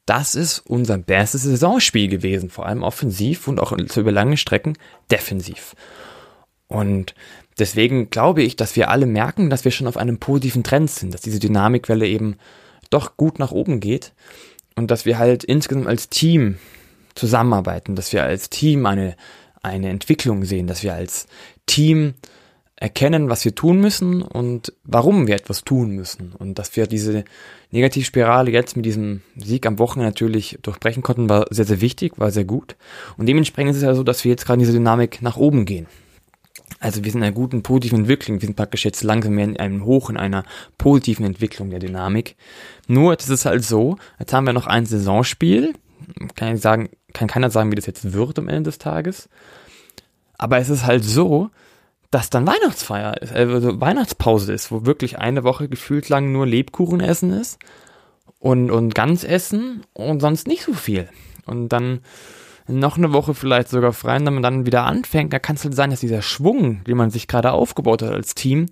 [0.05, 4.79] das ist unser bestes Saisonspiel gewesen, vor allem offensiv und auch über lange Strecken
[5.11, 5.75] defensiv.
[6.69, 7.15] Und
[7.59, 11.13] deswegen glaube ich, dass wir alle merken, dass wir schon auf einem positiven Trend sind,
[11.13, 12.37] dass diese Dynamikwelle eben
[12.91, 14.13] doch gut nach oben geht
[14.77, 16.59] und dass wir halt insgesamt als Team
[17.15, 19.17] zusammenarbeiten, dass wir als Team eine,
[19.63, 21.27] eine Entwicklung sehen, dass wir als
[21.67, 22.15] Team
[22.77, 26.33] erkennen, was wir tun müssen und warum wir etwas tun müssen.
[26.39, 27.25] Und dass wir diese
[27.71, 32.31] Negativspirale jetzt mit diesem Sieg am Wochenende natürlich durchbrechen konnten, war sehr, sehr wichtig, war
[32.31, 32.77] sehr gut.
[33.17, 35.65] Und dementsprechend ist es ja so, dass wir jetzt gerade in diese Dynamik nach oben
[35.65, 35.87] gehen.
[36.79, 39.57] Also wir sind in einer guten positiven Entwicklung, wir sind praktisch jetzt langsam mehr in
[39.57, 40.45] einem Hoch, in einer
[40.77, 42.37] positiven Entwicklung der Dynamik.
[42.87, 45.73] Nur, es ist halt so, jetzt haben wir noch ein Saisonspiel,
[46.35, 49.31] kann ich sagen, kann keiner sagen, wie das jetzt wird am Ende des Tages.
[50.37, 51.51] Aber es ist halt so,
[52.11, 57.01] dass dann Weihnachtsfeier ist, also Weihnachtspause ist, wo wirklich eine Woche gefühlt lang nur Lebkuchen
[57.01, 57.59] essen ist
[58.39, 61.09] und, und ganz essen und sonst nicht so viel.
[61.47, 62.01] Und dann
[62.69, 65.65] noch eine Woche vielleicht sogar frei und wenn man dann wieder anfängt, da kann es
[65.65, 68.67] halt sein, dass dieser Schwung, den man sich gerade aufgebaut hat als Team,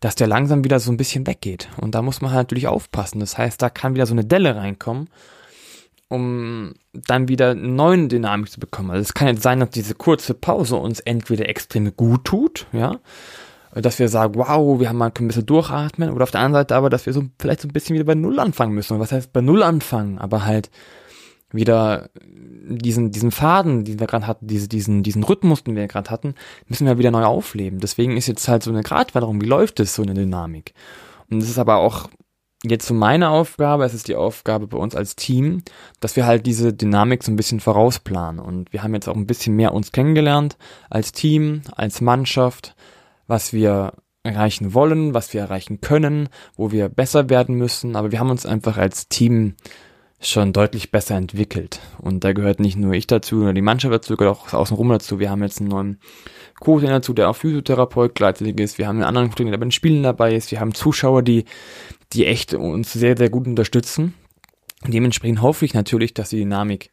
[0.00, 1.68] dass der langsam wieder so ein bisschen weggeht.
[1.80, 3.20] Und da muss man halt natürlich aufpassen.
[3.20, 5.08] Das heißt, da kann wieder so eine Delle reinkommen
[6.08, 8.90] um dann wieder eine neue Dynamik zu bekommen.
[8.90, 12.98] Also es kann jetzt sein, dass diese kurze Pause uns entweder extrem gut tut, ja,
[13.74, 16.76] dass wir sagen, wow, wir haben mal ein bisschen durchatmen, oder auf der anderen Seite
[16.76, 18.94] aber, dass wir so vielleicht so ein bisschen wieder bei Null anfangen müssen.
[18.94, 20.18] Und was heißt bei Null anfangen?
[20.18, 20.70] Aber halt
[21.52, 22.08] wieder
[22.68, 26.34] diesen, diesen Faden, den wir gerade hatten, diese, diesen, diesen Rhythmus, den wir gerade hatten,
[26.68, 27.80] müssen wir wieder neu aufleben.
[27.80, 30.72] Deswegen ist jetzt halt so eine Gratwanderung, wie läuft es so eine Dynamik?
[31.30, 32.08] Und es ist aber auch
[32.70, 35.62] jetzt so meine Aufgabe, es ist die Aufgabe bei uns als Team,
[36.00, 38.40] dass wir halt diese Dynamik so ein bisschen vorausplanen.
[38.40, 40.56] Und wir haben jetzt auch ein bisschen mehr uns kennengelernt
[40.90, 42.74] als Team, als Mannschaft,
[43.26, 47.96] was wir erreichen wollen, was wir erreichen können, wo wir besser werden müssen.
[47.96, 49.54] Aber wir haben uns einfach als Team
[50.20, 51.80] schon deutlich besser entwickelt.
[51.98, 55.18] Und da gehört nicht nur ich dazu oder die Mannschaft dazu, gehört auch außenrum dazu.
[55.18, 56.00] Wir haben jetzt einen neuen
[56.58, 58.78] Co-Trainer dazu, der auch Physiotherapeut gleichzeitig ist.
[58.78, 60.50] Wir haben einen anderen Co-Trainer, der bei den Spielen dabei ist.
[60.50, 61.44] Wir haben Zuschauer, die
[62.12, 64.14] die echt uns sehr, sehr gut unterstützen.
[64.86, 66.90] Dementsprechend hoffe ich natürlich, dass die Dynamik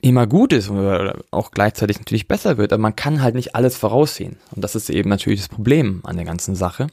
[0.00, 3.76] immer gut ist oder auch gleichzeitig natürlich besser wird, aber man kann halt nicht alles
[3.76, 4.36] voraussehen.
[4.54, 6.88] Und das ist eben natürlich das Problem an der ganzen Sache.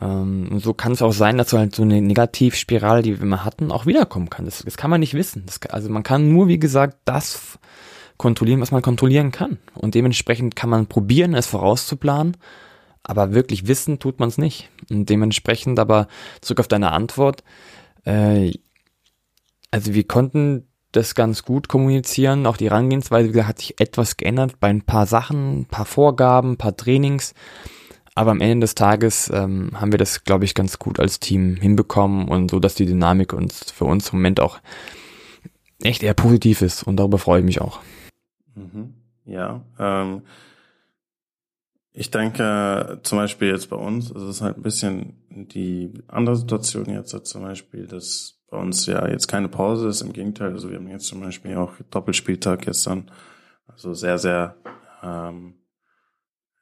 [0.00, 3.44] Ähm, so kann es auch sein, dass so halt so eine Negativspirale, die wir mal
[3.44, 4.44] hatten, auch wiederkommen kann.
[4.44, 5.44] Das, das kann man nicht wissen.
[5.46, 7.58] Das, also man kann nur, wie gesagt, das
[8.16, 9.58] kontrollieren, was man kontrollieren kann.
[9.74, 12.36] Und dementsprechend kann man probieren, es vorauszuplanen
[13.02, 14.70] aber wirklich wissen tut man es nicht.
[14.90, 16.08] Und dementsprechend aber
[16.40, 17.42] zurück auf deine Antwort,
[18.04, 18.52] äh,
[19.70, 24.68] also wir konnten das ganz gut kommunizieren, auch die Herangehensweise, hat sich etwas geändert bei
[24.68, 27.34] ein paar Sachen, ein paar Vorgaben, ein paar Trainings,
[28.14, 31.56] aber am Ende des Tages ähm, haben wir das, glaube ich, ganz gut als Team
[31.56, 34.58] hinbekommen und so, dass die Dynamik uns für uns im Moment auch
[35.82, 37.80] echt eher positiv ist und darüber freue ich mich auch.
[38.54, 38.94] Mhm.
[39.24, 40.22] Ja, ähm,
[42.00, 46.86] ich denke, zum Beispiel jetzt bei uns, es ist halt ein bisschen die andere Situation
[46.88, 50.78] jetzt, zum Beispiel, dass bei uns ja jetzt keine Pause ist, im Gegenteil, also wir
[50.78, 53.10] haben jetzt zum Beispiel auch Doppelspieltag gestern,
[53.66, 54.56] also sehr, sehr
[55.02, 55.56] ähm,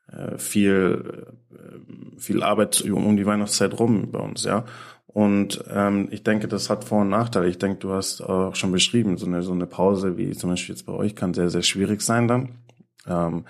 [0.08, 4.64] äh, viel, äh, viel Arbeit um die Weihnachtszeit rum bei uns, ja.
[5.06, 7.48] Und ähm, ich denke, das hat Vor- und Nachteile.
[7.48, 10.74] Ich denke, du hast auch schon beschrieben, so eine, so eine Pause wie zum Beispiel
[10.74, 12.58] jetzt bei euch kann sehr, sehr schwierig sein dann.
[13.06, 13.44] Ähm,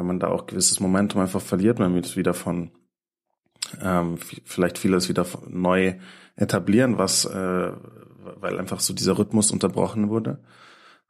[0.00, 2.70] weil man da auch gewisses Momentum einfach verliert, wenn wir jetzt wieder von
[3.82, 5.96] ähm, vielleicht vieles wieder neu
[6.36, 7.72] etablieren, was äh,
[8.40, 10.38] weil einfach so dieser Rhythmus unterbrochen wurde.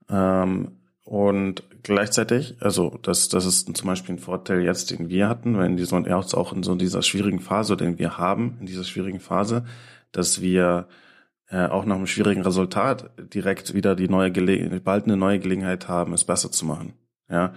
[0.09, 0.72] Ähm,
[1.05, 5.66] und gleichzeitig, also das, das ist zum Beispiel ein Vorteil jetzt, den wir hatten, weil
[5.66, 9.64] in diesem, auch in so dieser schwierigen Phase, den wir haben, in dieser schwierigen Phase,
[10.11, 10.88] dass wir
[11.48, 15.87] äh, auch nach einem schwierigen Resultat direkt wieder die neue Gelegenheit, bald eine neue Gelegenheit
[15.87, 16.94] haben, es besser zu machen.
[17.31, 17.55] Ja,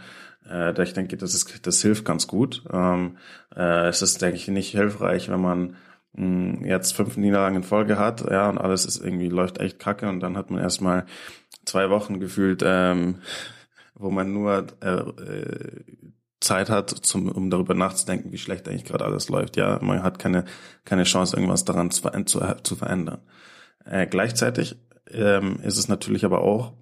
[0.50, 2.64] äh, ich denke, das ist, das hilft ganz gut.
[2.72, 3.18] Ähm,
[3.56, 5.76] äh, es ist, denke ich, nicht hilfreich, wenn man
[6.14, 10.10] mh, jetzt fünf Niederlagen in Folge hat, ja, und alles ist irgendwie läuft echt kacke
[10.10, 11.06] und dann hat man erstmal
[11.66, 13.20] zwei Wochen gefühlt, ähm,
[13.96, 15.84] wo man nur äh, äh,
[16.40, 19.56] Zeit hat, zum, um darüber nachzudenken, wie schlecht eigentlich gerade alles läuft.
[19.56, 20.46] Ja, man hat keine
[20.84, 23.20] keine Chance, irgendwas daran zu, zu, zu verändern.
[23.86, 24.78] Äh, gleichzeitig
[25.10, 26.74] ähm, ist es natürlich aber auch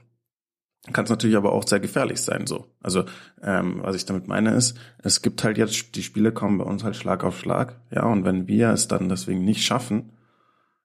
[0.92, 2.66] kann es natürlich aber auch sehr gefährlich sein so.
[2.82, 3.06] Also
[3.42, 6.84] ähm, was ich damit meine ist, es gibt halt jetzt, die Spiele kommen bei uns
[6.84, 10.14] halt Schlag auf Schlag, ja, und wenn wir es dann deswegen nicht schaffen,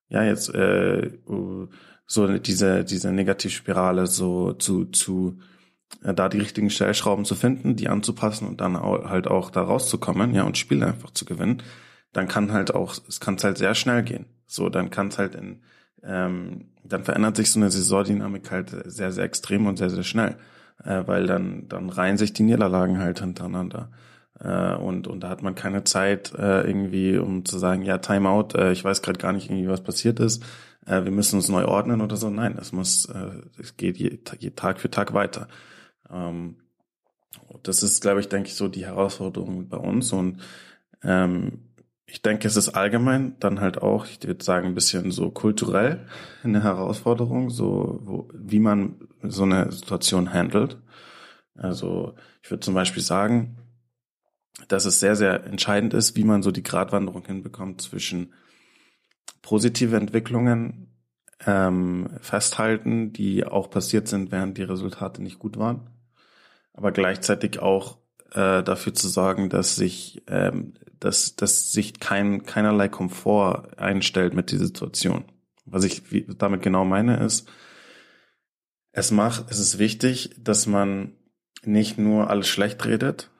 [0.08, 1.10] ja, jetzt äh,
[2.06, 5.38] so diese, diese Negativspirale so zu, zu
[6.02, 9.62] äh, da die richtigen Stellschrauben zu finden, die anzupassen und dann auch, halt auch da
[9.62, 11.62] rauszukommen, ja, und Spiele einfach zu gewinnen,
[12.12, 14.26] dann kann halt auch, es kann halt sehr schnell gehen.
[14.46, 15.62] So, dann kann es halt in
[16.06, 20.36] ähm, dann verändert sich so eine Saisondynamik halt sehr, sehr extrem und sehr, sehr schnell,
[20.84, 23.90] äh, weil dann, dann reihen sich die Niederlagen halt hintereinander.
[24.38, 28.56] Äh, und, und da hat man keine Zeit äh, irgendwie, um zu sagen, ja, Timeout,
[28.56, 30.44] äh, ich weiß gerade gar nicht irgendwie, was passiert ist,
[30.86, 32.30] äh, wir müssen uns neu ordnen oder so.
[32.30, 35.48] Nein, es muss, äh, es geht je, je Tag für Tag weiter.
[36.10, 36.56] Ähm,
[37.62, 40.40] das ist, glaube ich, denke ich, so die Herausforderung bei uns und
[41.02, 41.66] ähm,
[42.06, 46.06] ich denke, es ist allgemein dann halt auch, ich würde sagen, ein bisschen so kulturell
[46.44, 50.78] eine Herausforderung, so wo, wie man so eine Situation handelt.
[51.54, 53.58] Also ich würde zum Beispiel sagen,
[54.68, 58.32] dass es sehr, sehr entscheidend ist, wie man so die Gratwanderung hinbekommt zwischen
[59.42, 60.96] positive Entwicklungen
[61.44, 65.90] ähm, festhalten, die auch passiert sind, während die Resultate nicht gut waren,
[66.72, 67.98] aber gleichzeitig auch
[68.32, 74.50] äh, dafür zu sorgen, dass sich, ähm, dass, dass sich kein, keinerlei Komfort einstellt mit
[74.50, 75.24] dieser Situation.
[75.64, 76.02] Was ich
[76.38, 77.48] damit genau meine ist,
[78.92, 81.12] es macht, es ist wichtig, dass man
[81.64, 83.30] nicht nur alles schlecht redet,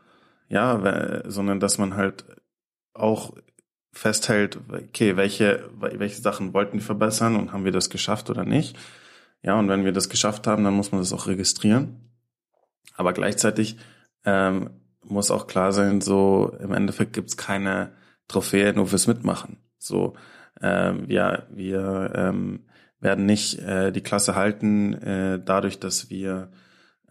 [0.49, 2.25] ja, sondern dass man halt
[2.93, 3.35] auch
[3.93, 8.77] festhält, okay, welche, welche Sachen wollten wir verbessern und haben wir das geschafft oder nicht.
[9.43, 12.11] Ja, und wenn wir das geschafft haben, dann muss man das auch registrieren.
[12.95, 13.77] Aber gleichzeitig
[14.27, 14.71] ähm,
[15.03, 17.93] muss auch klar sein, so im Endeffekt gibt's keine
[18.29, 19.59] Trophäe nur fürs Mitmachen.
[19.79, 20.15] So,
[20.61, 22.67] äh, wir, wir ähm,
[23.01, 26.51] werden nicht äh, die Klasse halten, äh, dadurch, dass wir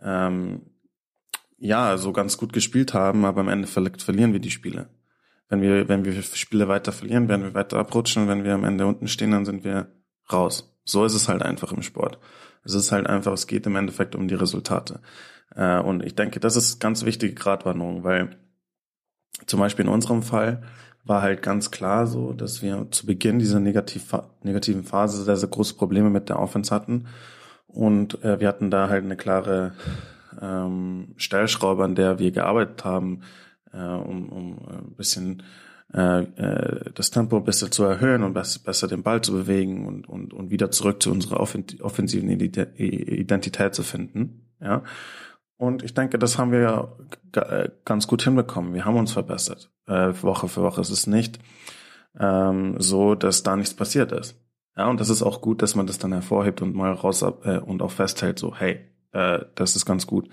[0.02, 0.64] ähm,
[1.58, 4.90] ja so ganz gut gespielt haben, aber im Endeffekt verlieren wir die Spiele.
[5.48, 8.28] Wenn wir, wenn wir Spiele weiter verlieren, werden wir weiter abrutschen.
[8.28, 9.92] Wenn wir am Ende unten stehen, dann sind wir
[10.32, 10.76] raus.
[10.86, 12.20] So ist es halt einfach im Sport.
[12.64, 15.02] Es ist halt einfach, es geht im Endeffekt um die Resultate.
[15.54, 18.38] Äh, und ich denke, das ist ganz wichtige Gratwanderung, weil
[19.46, 20.64] zum Beispiel in unserem Fall
[21.04, 25.50] war halt ganz klar so, dass wir zu Beginn dieser negativ, negativen Phase sehr, sehr
[25.50, 27.06] große Probleme mit der Offense hatten.
[27.68, 29.74] Und äh, wir hatten da halt eine klare
[30.42, 33.22] ähm, Stellschraube, an der wir gearbeitet haben,
[33.72, 35.44] äh, um, um ein bisschen
[35.94, 39.86] äh, äh, das Tempo ein bisschen zu erhöhen und besser, besser den Ball zu bewegen
[39.86, 44.48] und, und, und wieder zurück zu unserer offensiven Identität zu finden.
[44.60, 44.84] Ja.
[45.58, 46.90] Und ich denke, das haben wir ja
[47.42, 48.74] äh, ganz gut hinbekommen.
[48.74, 50.82] Wir haben uns verbessert, äh, Woche für Woche.
[50.82, 51.40] Es ist nicht
[52.20, 54.40] ähm, so, dass da nichts passiert ist.
[54.78, 57.60] Ja, und das ist auch gut, dass man das dann hervorhebt und mal raus äh,
[57.60, 58.82] und auch festhält, so, hey,
[59.14, 60.30] äh, das ist ganz gut.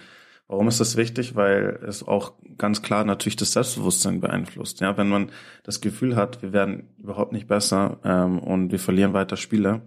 [0.49, 1.37] Warum ist das wichtig?
[1.37, 4.81] Weil es auch ganz klar natürlich das Selbstbewusstsein beeinflusst.
[4.81, 5.31] Ja, wenn man
[5.63, 9.83] das Gefühl hat, wir werden überhaupt nicht besser ähm, und wir verlieren weiter Spiele,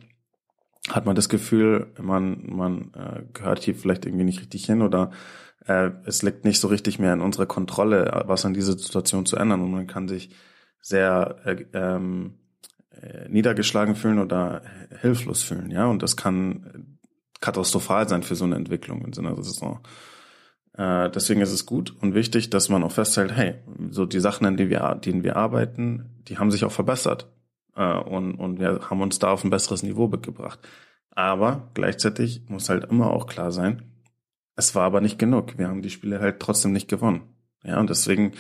[0.90, 5.12] hat man das Gefühl, man, man äh, gehört hier vielleicht irgendwie nicht richtig hin oder
[5.66, 9.36] äh, es liegt nicht so richtig mehr in unserer Kontrolle, was an dieser Situation zu
[9.36, 9.62] ändern.
[9.62, 10.30] Und man kann sich
[10.82, 12.36] sehr äh, ähm,
[12.92, 14.62] äh, niedergeschlagen fühlen oder
[15.02, 16.98] hilflos fühlen, ja, und das kann
[17.42, 19.80] katastrophal sein für so eine Entwicklung in so einer Saison.
[20.78, 23.56] Äh, deswegen ist es gut und wichtig, dass man auch festhält, hey,
[23.90, 27.28] so die Sachen, an denen wir, denen wir arbeiten, die haben sich auch verbessert
[27.76, 30.60] äh, und, und wir haben uns da auf ein besseres Niveau gebracht.
[31.12, 33.84] Aber gleichzeitig muss halt immer auch klar sein,
[34.56, 35.58] es war aber nicht genug.
[35.58, 37.24] Wir haben die Spiele halt trotzdem nicht gewonnen.
[37.64, 38.34] Ja, und deswegen,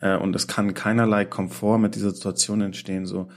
[0.00, 3.28] äh, und es kann keinerlei Komfort mit dieser Situation entstehen, so,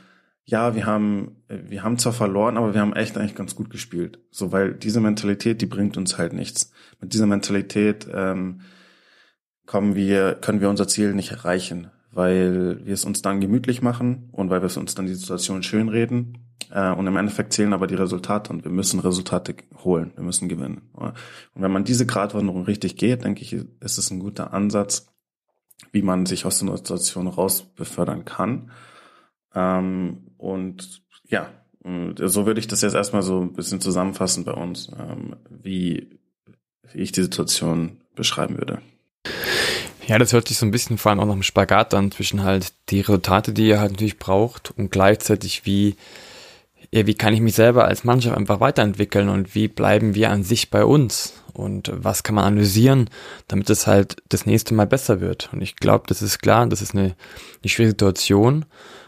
[0.43, 4.19] ja, wir haben, wir haben zwar verloren, aber wir haben echt eigentlich ganz gut gespielt.
[4.31, 6.71] So, weil diese Mentalität, die bringt uns halt nichts.
[6.99, 8.61] Mit dieser Mentalität ähm,
[9.65, 14.29] kommen wir, können wir unser Ziel nicht erreichen, weil wir es uns dann gemütlich machen
[14.31, 16.37] und weil wir es uns dann die Situation schönreden.
[16.71, 20.49] Äh, und im Endeffekt zählen aber die Resultate und wir müssen Resultate holen, wir müssen
[20.49, 20.89] gewinnen.
[20.93, 21.13] Und
[21.55, 25.07] wenn man diese Gratwanderung richtig geht, denke ich, ist es ein guter Ansatz,
[25.91, 28.71] wie man sich aus der Situation raus befördern kann.
[29.53, 31.49] Ähm, und ja,
[31.83, 36.19] so würde ich das jetzt erstmal so ein bisschen zusammenfassen bei uns, ähm, wie
[36.93, 38.81] ich die Situation beschreiben würde.
[40.11, 42.43] Ja, das hört sich so ein bisschen vor allem auch noch im Spagat an zwischen
[42.43, 45.95] halt die Resultate, die ihr halt natürlich braucht und gleichzeitig wie,
[46.91, 50.43] ja, wie kann ich mich selber als Mannschaft einfach weiterentwickeln und wie bleiben wir an
[50.43, 53.09] sich bei uns und was kann man analysieren,
[53.47, 55.47] damit es halt das nächste Mal besser wird.
[55.53, 57.15] Und ich glaube, das ist klar, das ist eine,
[57.63, 58.65] eine schwierige Situation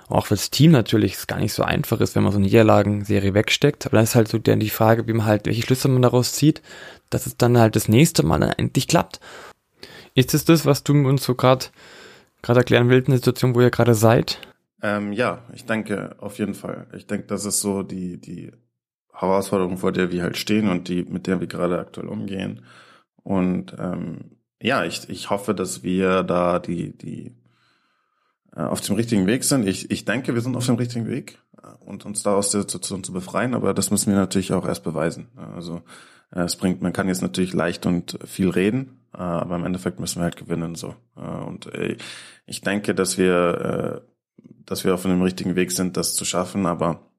[0.08, 3.34] auch fürs Team natürlich es gar nicht so einfach ist, wenn man so eine Niederlagenserie
[3.34, 3.86] wegsteckt.
[3.86, 6.62] Aber dann ist halt so die Frage, wie man halt, welche Schlüsse man daraus zieht,
[7.10, 9.20] dass es dann halt das nächste Mal dann endlich klappt.
[10.16, 11.66] Ist es das, was du uns so gerade
[12.42, 14.40] gerade erklären willst, in der Situation, wo ihr gerade seid?
[14.82, 16.88] Ähm, ja, ich denke auf jeden Fall.
[16.96, 18.52] Ich denke, das ist so die die
[19.14, 22.66] Herausforderung, vor der wir halt stehen und die mit der wir gerade aktuell umgehen.
[23.24, 27.36] Und ähm, ja, ich, ich hoffe, dass wir da die die
[28.56, 29.68] äh, auf dem richtigen Weg sind.
[29.68, 32.62] Ich, ich denke, wir sind auf dem richtigen Weg äh, und uns da aus der
[32.62, 35.28] Situation zu befreien, aber das müssen wir natürlich auch erst beweisen.
[35.56, 35.82] Also
[36.36, 40.24] es bringt, man kann jetzt natürlich leicht und viel reden, aber im Endeffekt müssen wir
[40.24, 40.96] halt gewinnen so.
[41.16, 41.70] Und
[42.48, 44.02] ich denke, dass wir,
[44.66, 47.12] dass wir auf dem richtigen Weg sind, das zu schaffen, aber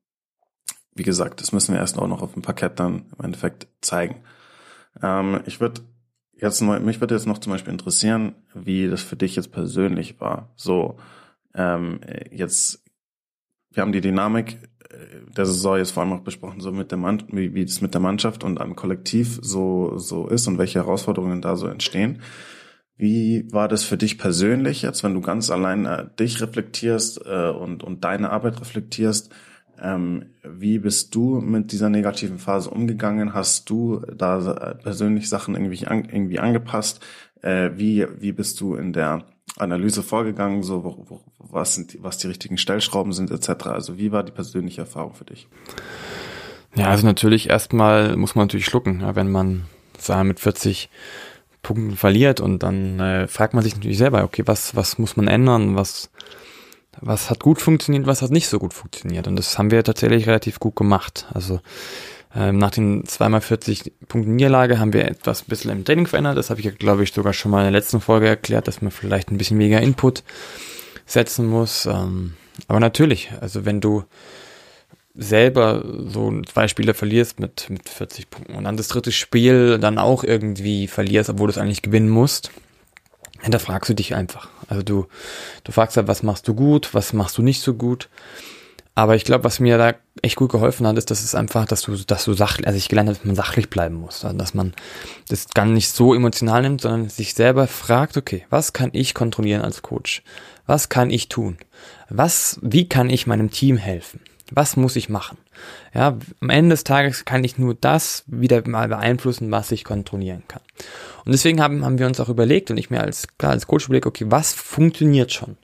[0.95, 4.23] wie gesagt, das müssen wir erst auch noch auf dem Parkett dann im Endeffekt zeigen.
[5.03, 5.83] Ähm, ich würde
[6.37, 10.53] jetzt mich würde jetzt noch zum Beispiel interessieren, wie das für dich jetzt persönlich war.
[10.57, 10.99] So,
[11.55, 12.01] ähm,
[12.31, 12.85] jetzt,
[13.71, 14.67] wir haben die Dynamik äh,
[15.37, 17.95] der Saison jetzt vor allem auch besprochen, so mit der Mann, wie, wie es mit
[17.95, 22.21] der Mannschaft und am Kollektiv so, so ist und welche Herausforderungen da so entstehen.
[22.97, 27.51] Wie war das für dich persönlich jetzt, wenn du ganz allein äh, dich reflektierst äh,
[27.51, 29.31] und, und deine Arbeit reflektierst?
[29.83, 33.35] Ähm, wie bist du mit dieser negativen Phase umgegangen?
[33.35, 37.05] Hast du da äh, persönlich Sachen irgendwie, an, irgendwie angepasst?
[37.43, 39.25] Äh, wie, wie bist du in der
[39.57, 43.67] Analyse vorgegangen, so wo, wo, was sind die, was die richtigen Stellschrauben sind etc.
[43.67, 45.49] Also wie war die persönliche Erfahrung für dich?
[46.75, 50.91] Ja, also natürlich erstmal muss man natürlich schlucken, ja, wenn man sagen mit 40
[51.63, 55.29] Punkten verliert und dann äh, fragt man sich natürlich selber, okay, was was muss man
[55.29, 56.11] ändern, was
[57.01, 60.27] was hat gut funktioniert, was hat nicht so gut funktioniert und das haben wir tatsächlich
[60.27, 61.27] relativ gut gemacht.
[61.33, 61.61] Also
[62.37, 66.37] ähm, nach den zweimal 40 Punkten Niederlage haben wir etwas ein bisschen im Training verändert.
[66.37, 68.91] Das habe ich, glaube ich, sogar schon mal in der letzten Folge erklärt, dass man
[68.91, 70.25] vielleicht ein bisschen weniger Input
[71.07, 71.87] setzen muss.
[71.87, 72.35] Ähm,
[72.67, 74.05] aber natürlich, also wenn du
[75.15, 79.99] selber so zwei Spiele verlierst mit, mit 40 Punkten und dann das dritte Spiel dann
[79.99, 82.51] auch irgendwie verlierst, obwohl du es eigentlich gewinnen musst,
[83.47, 84.49] da fragst du dich einfach.
[84.69, 85.07] Also du,
[85.63, 88.09] du fragst halt, was machst du gut, was machst du nicht so gut.
[88.97, 91.83] Aber ich glaube, was mir da echt gut geholfen hat, ist, dass es einfach, dass
[91.83, 94.25] du, dass du sachlich, also ich gelernt habe, dass man sachlich bleiben muss.
[94.25, 94.73] Also dass man
[95.29, 99.63] das gar nicht so emotional nimmt, sondern sich selber fragt, okay, was kann ich kontrollieren
[99.63, 100.23] als Coach?
[100.67, 101.59] Was kann ich tun?
[102.09, 104.21] Was, wie kann ich meinem Team helfen?
[104.51, 105.39] Was muss ich machen?
[105.93, 110.45] Ja, am Ende des Tages kann ich nur das wieder mal beeinflussen, was ich kontrollieren
[110.47, 110.61] kann.
[111.25, 113.87] Und deswegen haben, haben wir uns auch überlegt und ich mir als, klar, als Coach
[113.87, 115.57] überlegt, okay, was funktioniert schon?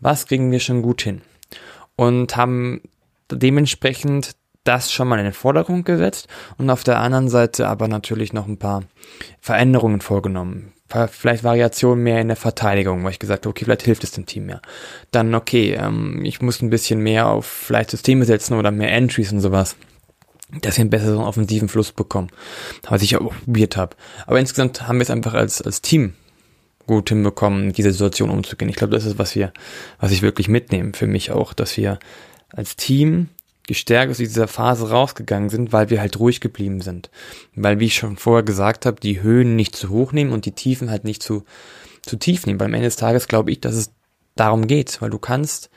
[0.00, 1.22] Was kriegen wir schon gut hin?
[1.98, 2.80] Und haben
[3.30, 8.32] dementsprechend das schon mal in den Vordergrund gesetzt und auf der anderen Seite aber natürlich
[8.32, 8.84] noch ein paar
[9.40, 10.72] Veränderungen vorgenommen.
[11.10, 14.26] Vielleicht Variationen mehr in der Verteidigung, weil ich gesagt habe, okay, vielleicht hilft es dem
[14.26, 14.62] Team mehr.
[15.10, 19.32] Dann, okay, ähm, ich muss ein bisschen mehr auf vielleicht Systeme setzen oder mehr Entries
[19.32, 19.76] und sowas,
[20.62, 22.28] dass wir einen besseren offensiven Fluss bekommen,
[22.88, 23.96] was ich auch probiert habe.
[24.26, 26.14] Aber insgesamt haben wir es einfach als, als Team
[26.88, 28.68] gut hinbekommen, diese Situation umzugehen.
[28.68, 29.52] Ich glaube, das ist, was wir,
[30.00, 32.00] was ich wirklich mitnehme für mich auch, dass wir
[32.50, 33.28] als Team
[33.68, 37.10] gestärkt aus dieser Phase rausgegangen sind, weil wir halt ruhig geblieben sind.
[37.54, 40.52] Weil, wie ich schon vorher gesagt habe, die Höhen nicht zu hoch nehmen und die
[40.52, 41.44] Tiefen halt nicht zu,
[42.02, 42.58] zu tief nehmen.
[42.58, 43.92] Weil am Ende des Tages glaube ich, dass es
[44.34, 45.68] darum geht, weil du kannst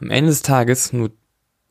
[0.00, 1.10] am Ende des Tages nur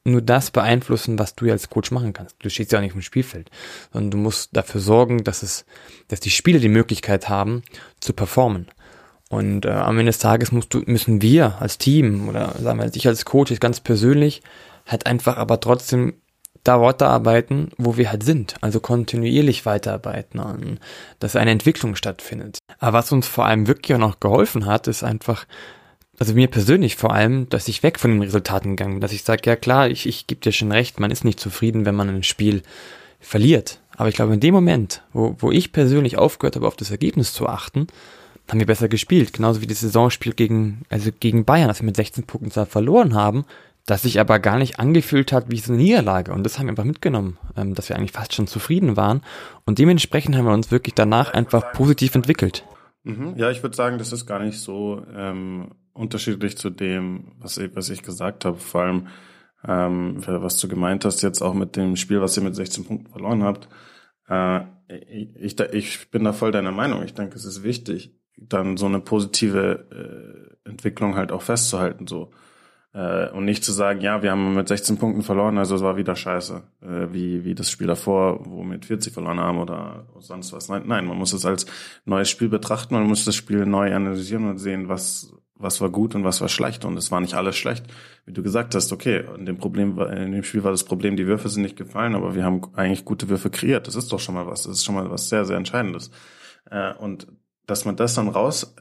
[0.08, 2.38] nur das beeinflussen, was du als Coach machen kannst.
[2.40, 3.52] Du stehst ja auch nicht im Spielfeld,
[3.92, 5.66] sondern du musst dafür sorgen, dass es,
[6.08, 7.62] dass die Spieler die Möglichkeit haben,
[8.00, 8.68] zu performen.
[9.30, 12.90] Und äh, am Ende des Tages musst du, müssen wir als Team oder sagen wir
[12.94, 14.42] ich als Coach jetzt ganz persönlich
[14.86, 16.14] halt einfach aber trotzdem
[16.64, 18.56] da weiterarbeiten, wo wir halt sind.
[18.62, 20.80] Also kontinuierlich weiterarbeiten an,
[21.20, 22.60] dass eine Entwicklung stattfindet.
[22.80, 25.46] Aber was uns vor allem wirklich auch noch geholfen hat, ist einfach
[26.20, 29.24] also mir persönlich vor allem, dass ich weg von den Resultaten gegangen bin, dass ich
[29.24, 32.10] sage, ja klar, ich, ich gebe dir schon recht, man ist nicht zufrieden, wenn man
[32.10, 32.64] ein Spiel
[33.20, 33.82] verliert.
[33.96, 37.34] Aber ich glaube, in dem Moment, wo, wo ich persönlich aufgehört habe, auf das Ergebnis
[37.34, 37.88] zu achten,
[38.50, 39.34] haben wir besser gespielt.
[39.34, 43.16] Genauso wie das Saisonspiel gegen, also gegen Bayern, dass wir mit 16 Punkten zwar verloren
[43.16, 43.46] haben,
[43.88, 46.34] das sich aber gar nicht angefühlt hat wie so eine Niederlage.
[46.34, 49.22] Und das haben wir einfach mitgenommen, ähm, dass wir eigentlich fast schon zufrieden waren.
[49.66, 52.66] Und dementsprechend haben wir uns wirklich danach einfach positiv entwickelt.
[53.04, 53.36] Mhm.
[53.38, 57.74] Ja, ich würde sagen, das ist gar nicht so ähm, unterschiedlich zu dem, was ich,
[57.76, 58.58] was ich gesagt habe.
[58.58, 59.08] Vor allem,
[59.66, 63.10] ähm, was du gemeint hast, jetzt auch mit dem Spiel, was ihr mit 16 Punkten
[63.10, 63.70] verloren habt.
[64.28, 64.62] Äh,
[65.40, 67.04] ich, ich bin da voll deiner Meinung.
[67.04, 72.08] Ich denke, es ist wichtig, dann so eine positive äh, Entwicklung halt auch festzuhalten.
[72.08, 72.32] So.
[72.94, 75.98] Äh, und nicht zu sagen, ja, wir haben mit 16 Punkten verloren, also es war
[75.98, 80.08] wieder scheiße, äh, wie, wie das Spiel davor, wo wir mit 40 verloren haben oder
[80.20, 80.70] sonst was.
[80.70, 81.66] Nein, nein, man muss es als
[82.06, 86.16] neues Spiel betrachten, man muss das Spiel neu analysieren und sehen, was, was war gut
[86.16, 86.86] und was war schlecht.
[86.86, 87.86] Und es war nicht alles schlecht.
[88.26, 91.28] Wie du gesagt hast, okay, in dem Problem in dem Spiel war das Problem, die
[91.28, 93.88] Würfe sind nicht gefallen, aber wir haben eigentlich gute Würfe kreiert.
[93.88, 94.64] Das ist doch schon mal was.
[94.64, 96.12] Das ist schon mal was sehr, sehr Entscheidendes.
[96.70, 97.28] Äh, und
[97.68, 98.76] dass man das dann raus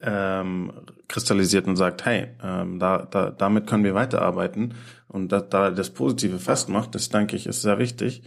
[0.00, 0.72] ähm,
[1.08, 4.74] kristallisiert und sagt, hey, ähm, da, da, damit können wir weiterarbeiten
[5.08, 8.22] und da, da das Positive festmacht, das denke ich, ist sehr wichtig.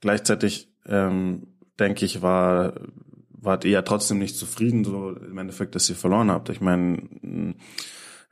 [0.00, 2.74] Gleichzeitig ähm, denke ich, war
[3.46, 6.48] wart ihr ja trotzdem nicht zufrieden, so im Endeffekt, dass ihr verloren habt.
[6.48, 7.54] Ich meine,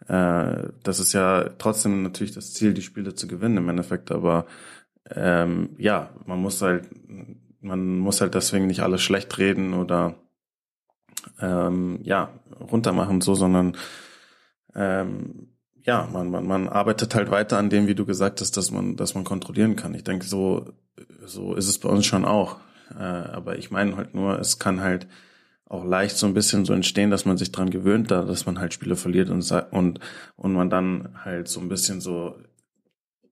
[0.08, 4.46] äh, das ist ja trotzdem natürlich das Ziel, die Spiele zu gewinnen im Endeffekt, aber
[5.10, 6.88] ähm, ja, man muss halt,
[7.60, 10.16] man muss halt deswegen nicht alles schlecht reden oder
[11.40, 13.76] ähm, ja, runtermachen so, sondern
[14.74, 15.48] ähm,
[15.82, 18.96] ja, man, man, man arbeitet halt weiter an dem, wie du gesagt hast, dass man,
[18.96, 19.94] dass man kontrollieren kann.
[19.94, 20.72] Ich denke, so,
[21.24, 22.56] so ist es bei uns schon auch.
[22.98, 25.06] Äh, aber ich meine halt nur, es kann halt
[25.66, 28.58] auch leicht so ein bisschen so entstehen, dass man sich dran gewöhnt, da, dass man
[28.58, 30.00] halt Spiele verliert und und
[30.36, 32.36] und man dann halt so ein bisschen so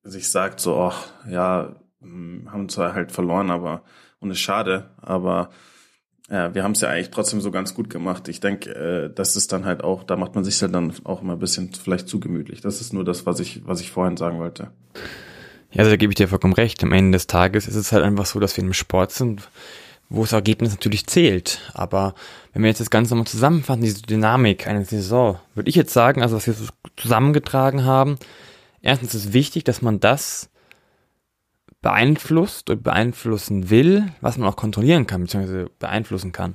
[0.03, 3.85] sich sagt so, ach ja, hm, haben zwar halt verloren, aber
[4.19, 5.51] und ist schade, aber
[6.33, 8.27] ja, wir haben es ja eigentlich trotzdem so ganz gut gemacht.
[8.27, 11.21] Ich denke, äh, das ist dann halt auch, da macht man sich ja dann auch
[11.21, 12.63] immer ein bisschen vielleicht zu gemütlich.
[12.63, 14.71] Das ist nur das, was ich, was ich vorhin sagen wollte.
[15.73, 16.83] Ja, also da gebe ich dir vollkommen recht.
[16.83, 19.47] Am Ende des Tages ist es halt einfach so, dass wir im Sport sind,
[20.09, 21.71] wo das Ergebnis natürlich zählt.
[21.75, 22.15] Aber
[22.55, 26.23] wenn wir jetzt das Ganze nochmal zusammenfassen, diese Dynamik einer Saison, würde ich jetzt sagen,
[26.23, 26.65] also was wir so
[26.97, 28.17] zusammengetragen haben,
[28.81, 30.49] erstens ist wichtig, dass man das
[31.83, 36.55] beeinflusst und beeinflussen will, was man auch kontrollieren kann, beziehungsweise beeinflussen kann.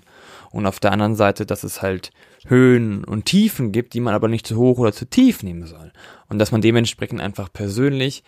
[0.51, 2.11] Und auf der anderen Seite, dass es halt
[2.45, 5.91] Höhen und Tiefen gibt, die man aber nicht zu hoch oder zu tief nehmen soll.
[6.29, 8.23] Und dass man dementsprechend einfach persönlich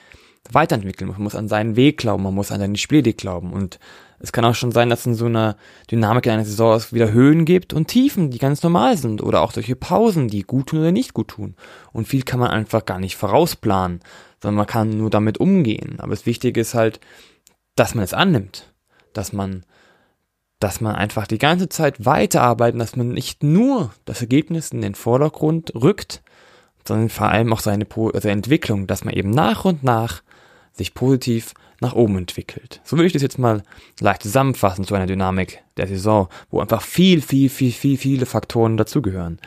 [0.51, 1.17] weiterentwickeln muss.
[1.17, 3.53] Man muss an seinen Weg glauben, man muss an seine Spiele glauben.
[3.53, 3.79] Und
[4.19, 5.55] es kann auch schon sein, dass in so einer
[5.89, 9.21] Dynamik in einer Saison es wieder Höhen gibt und Tiefen, die ganz normal sind.
[9.21, 11.55] Oder auch solche Pausen, die gut tun oder nicht gut tun.
[11.93, 14.01] Und viel kann man einfach gar nicht vorausplanen
[14.41, 15.99] sondern man kann nur damit umgehen.
[15.99, 16.99] Aber das Wichtige ist halt,
[17.75, 18.73] dass man es annimmt,
[19.13, 19.65] dass man,
[20.59, 24.95] dass man einfach die ganze Zeit weiterarbeitet, dass man nicht nur das Ergebnis in den
[24.95, 26.21] Vordergrund rückt,
[26.87, 30.23] sondern vor allem auch seine, seine Entwicklung, dass man eben nach und nach
[30.73, 32.81] sich positiv nach oben entwickelt.
[32.83, 33.63] So würde ich das jetzt mal
[33.99, 38.77] leicht zusammenfassen zu einer Dynamik der Saison, wo einfach viel, viel, viel, viel, viele Faktoren
[38.77, 39.39] dazugehören.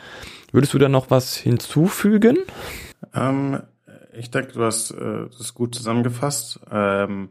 [0.51, 2.37] Würdest du da noch was hinzufügen?
[3.13, 3.61] Ähm,
[4.15, 6.59] ich denke, du hast äh, das gut zusammengefasst.
[6.71, 7.29] Ähm,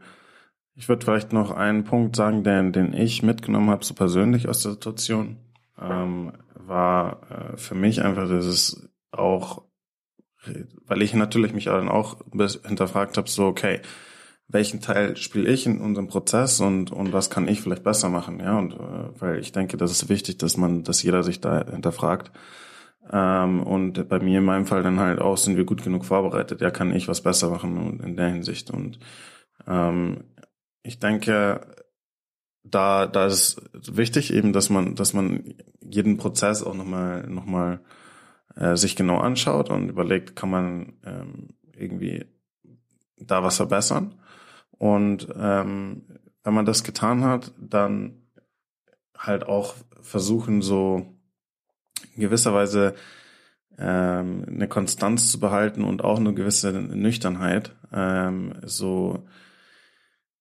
[0.75, 4.63] ich würde vielleicht noch einen Punkt sagen, den, den ich mitgenommen habe, so persönlich aus
[4.63, 5.37] der Situation,
[5.81, 9.63] ähm, war äh, für mich einfach, dass es auch,
[10.87, 12.19] weil ich natürlich mich dann auch
[12.65, 13.81] hinterfragt habe, so, okay,
[14.49, 18.41] welchen Teil spiele ich in unserem Prozess und, und was kann ich vielleicht besser machen,
[18.41, 21.65] ja, und äh, weil ich denke, das ist wichtig, dass man, dass jeder sich da
[21.71, 22.33] hinterfragt.
[23.11, 26.61] Ähm, und bei mir in meinem Fall dann halt auch, sind wir gut genug vorbereitet,
[26.61, 28.71] ja, kann ich was besser machen in der Hinsicht.
[28.71, 28.99] Und
[29.67, 30.25] ähm,
[30.83, 31.61] ich denke,
[32.65, 37.81] da, da ist wichtig eben, dass man, dass man jeden Prozess auch nochmal, nochmal
[38.57, 42.25] äh, sich genau anschaut und überlegt, kann man ähm, irgendwie
[43.17, 44.15] da was verbessern.
[44.71, 46.07] Und ähm,
[46.45, 48.23] wenn man das getan hat, dann
[49.17, 51.12] halt auch versuchen, so
[52.15, 52.95] in gewisser Weise
[53.79, 59.25] ähm, eine Konstanz zu behalten und auch eine gewisse Nüchternheit, ähm, so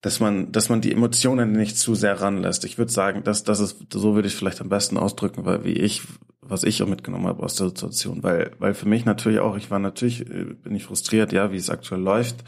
[0.02, 2.66] dass man, dass man die Emotionen nicht zu sehr ranlässt.
[2.66, 5.74] Ich würde sagen, dass das ist, so würde ich vielleicht am besten ausdrücken, weil wie
[5.74, 6.02] ich,
[6.42, 9.70] was ich auch mitgenommen habe aus der Situation, weil, weil für mich natürlich auch, ich
[9.70, 12.44] war natürlich, äh, bin ich frustriert, ja, wie es aktuell läuft,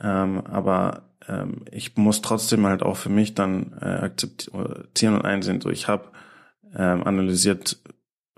[0.00, 5.60] ähm, aber ähm, ich muss trotzdem halt auch für mich dann äh, akzeptieren und einsehen,
[5.60, 6.10] so ich habe
[6.76, 7.78] ähm, analysiert,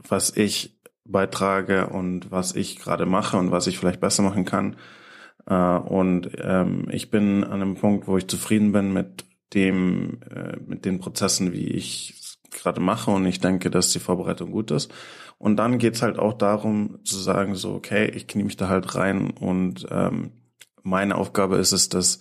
[0.09, 4.77] was ich beitrage und was ich gerade mache und was ich vielleicht besser machen kann.
[5.47, 10.57] Äh, und ähm, ich bin an einem Punkt, wo ich zufrieden bin mit dem, äh,
[10.67, 14.93] mit den Prozessen, wie ich gerade mache und ich denke, dass die Vorbereitung gut ist.
[15.39, 18.95] Und dann geht's halt auch darum zu sagen, so, okay, ich knie mich da halt
[18.95, 20.33] rein und ähm,
[20.83, 22.21] meine Aufgabe ist es, dass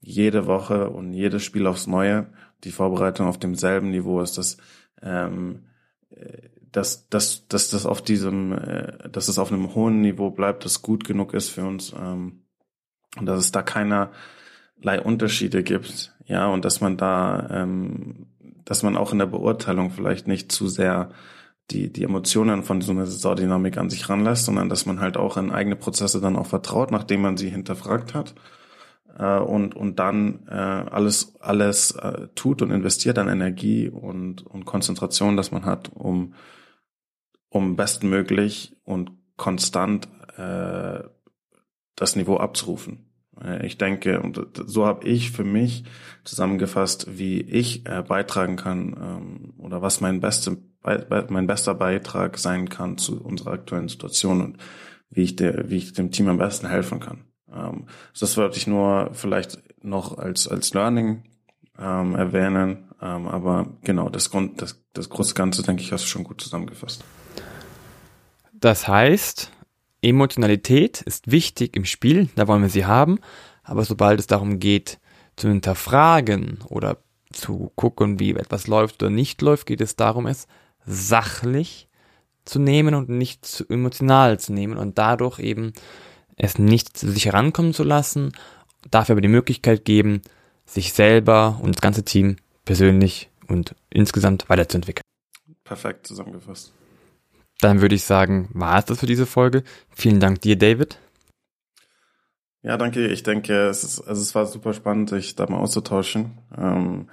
[0.00, 2.28] jede Woche und jedes Spiel aufs Neue
[2.64, 4.58] die Vorbereitung auf demselben Niveau ist, dass
[5.00, 5.64] ähm,
[6.72, 10.82] dass, dass, dass das auf diesem, äh, dass es auf einem hohen Niveau bleibt, das
[10.82, 12.42] gut genug ist für uns ähm,
[13.16, 18.26] und dass es da keinerlei Unterschiede gibt, ja, und dass man da, ähm,
[18.64, 21.10] dass man auch in der Beurteilung vielleicht nicht zu sehr
[21.70, 25.36] die, die Emotionen von so einer Saisondynamik an sich ranlässt, sondern dass man halt auch
[25.36, 28.34] in eigene Prozesse dann auch vertraut, nachdem man sie hinterfragt hat
[29.18, 34.64] äh, und, und dann äh, alles, alles äh, tut und investiert an Energie und, und
[34.64, 36.34] Konzentration, dass man hat, um,
[37.52, 41.00] um bestmöglich und konstant äh,
[41.94, 43.10] das Niveau abzurufen.
[43.40, 45.84] Äh, ich denke, und so habe ich für mich
[46.24, 50.58] zusammengefasst, wie ich äh, beitragen kann ähm, oder was mein, beste,
[51.28, 54.58] mein bester Beitrag sein kann zu unserer aktuellen Situation und
[55.10, 57.24] wie ich, der, wie ich dem Team am besten helfen kann.
[57.52, 57.86] Ähm,
[58.18, 61.24] das wollte ich nur vielleicht noch als, als Learning
[61.78, 62.88] ähm, erwähnen.
[63.02, 66.40] Ähm, aber genau, das, Grund, das, das große Ganze, denke ich, hast du schon gut
[66.40, 67.04] zusammengefasst.
[68.62, 69.50] Das heißt,
[70.02, 73.18] Emotionalität ist wichtig im Spiel, da wollen wir sie haben,
[73.64, 75.00] aber sobald es darum geht,
[75.34, 76.98] zu hinterfragen oder
[77.32, 80.46] zu gucken, wie etwas läuft oder nicht läuft, geht es darum, es
[80.86, 81.88] sachlich
[82.44, 85.72] zu nehmen und nicht zu emotional zu nehmen und dadurch eben
[86.36, 88.30] es nicht zu sich herankommen zu lassen,
[88.92, 90.22] dafür aber die Möglichkeit geben,
[90.66, 95.02] sich selber und das ganze Team persönlich und insgesamt weiterzuentwickeln.
[95.64, 96.72] Perfekt zusammengefasst.
[97.60, 99.62] Dann würde ich sagen, war es das für diese Folge.
[99.90, 100.98] Vielen Dank dir, David.
[102.62, 103.08] Ja, danke.
[103.08, 107.08] Ich denke, es, ist, also es war super spannend, sich da mal auszutauschen, ähm,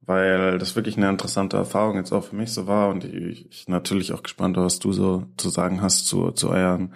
[0.00, 3.68] weil das wirklich eine interessante Erfahrung jetzt auch für mich so war und ich, ich
[3.68, 6.94] natürlich auch gespannt, was du so zu sagen hast zu, zu euren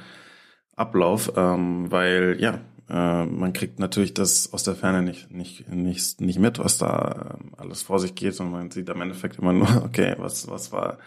[0.77, 6.20] Ablauf, ähm, weil ja, äh, man kriegt natürlich das aus der Ferne nicht, nicht, nicht,
[6.20, 9.53] nicht mit, was da äh, alles vor sich geht, sondern man sieht am Endeffekt immer
[9.53, 10.99] nur, okay, was, was war,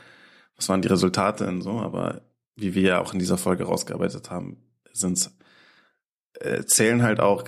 [0.58, 2.22] was waren die Resultate und so, aber
[2.56, 4.58] wie wir ja auch in dieser Folge rausgearbeitet haben,
[4.92, 5.36] sind's,
[6.34, 7.46] äh, zählen halt auch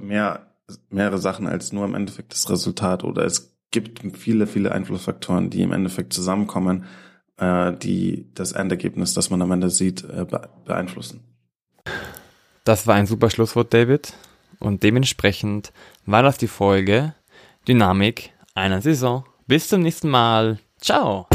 [0.00, 0.54] mehr,
[0.90, 5.62] mehrere Sachen als nur im Endeffekt das Resultat oder es gibt viele, viele Einflussfaktoren, die
[5.62, 6.84] im Endeffekt zusammenkommen,
[7.38, 10.26] äh, die das Endergebnis, das man am Ende sieht, äh,
[10.64, 11.20] beeinflussen.
[12.64, 14.12] Das war ein super Schlusswort, David.
[14.58, 15.72] Und dementsprechend
[16.04, 17.14] war das die Folge
[17.66, 19.24] Dynamik einer Saison.
[19.46, 20.58] Bis zum nächsten Mal.
[20.78, 21.26] Ciao.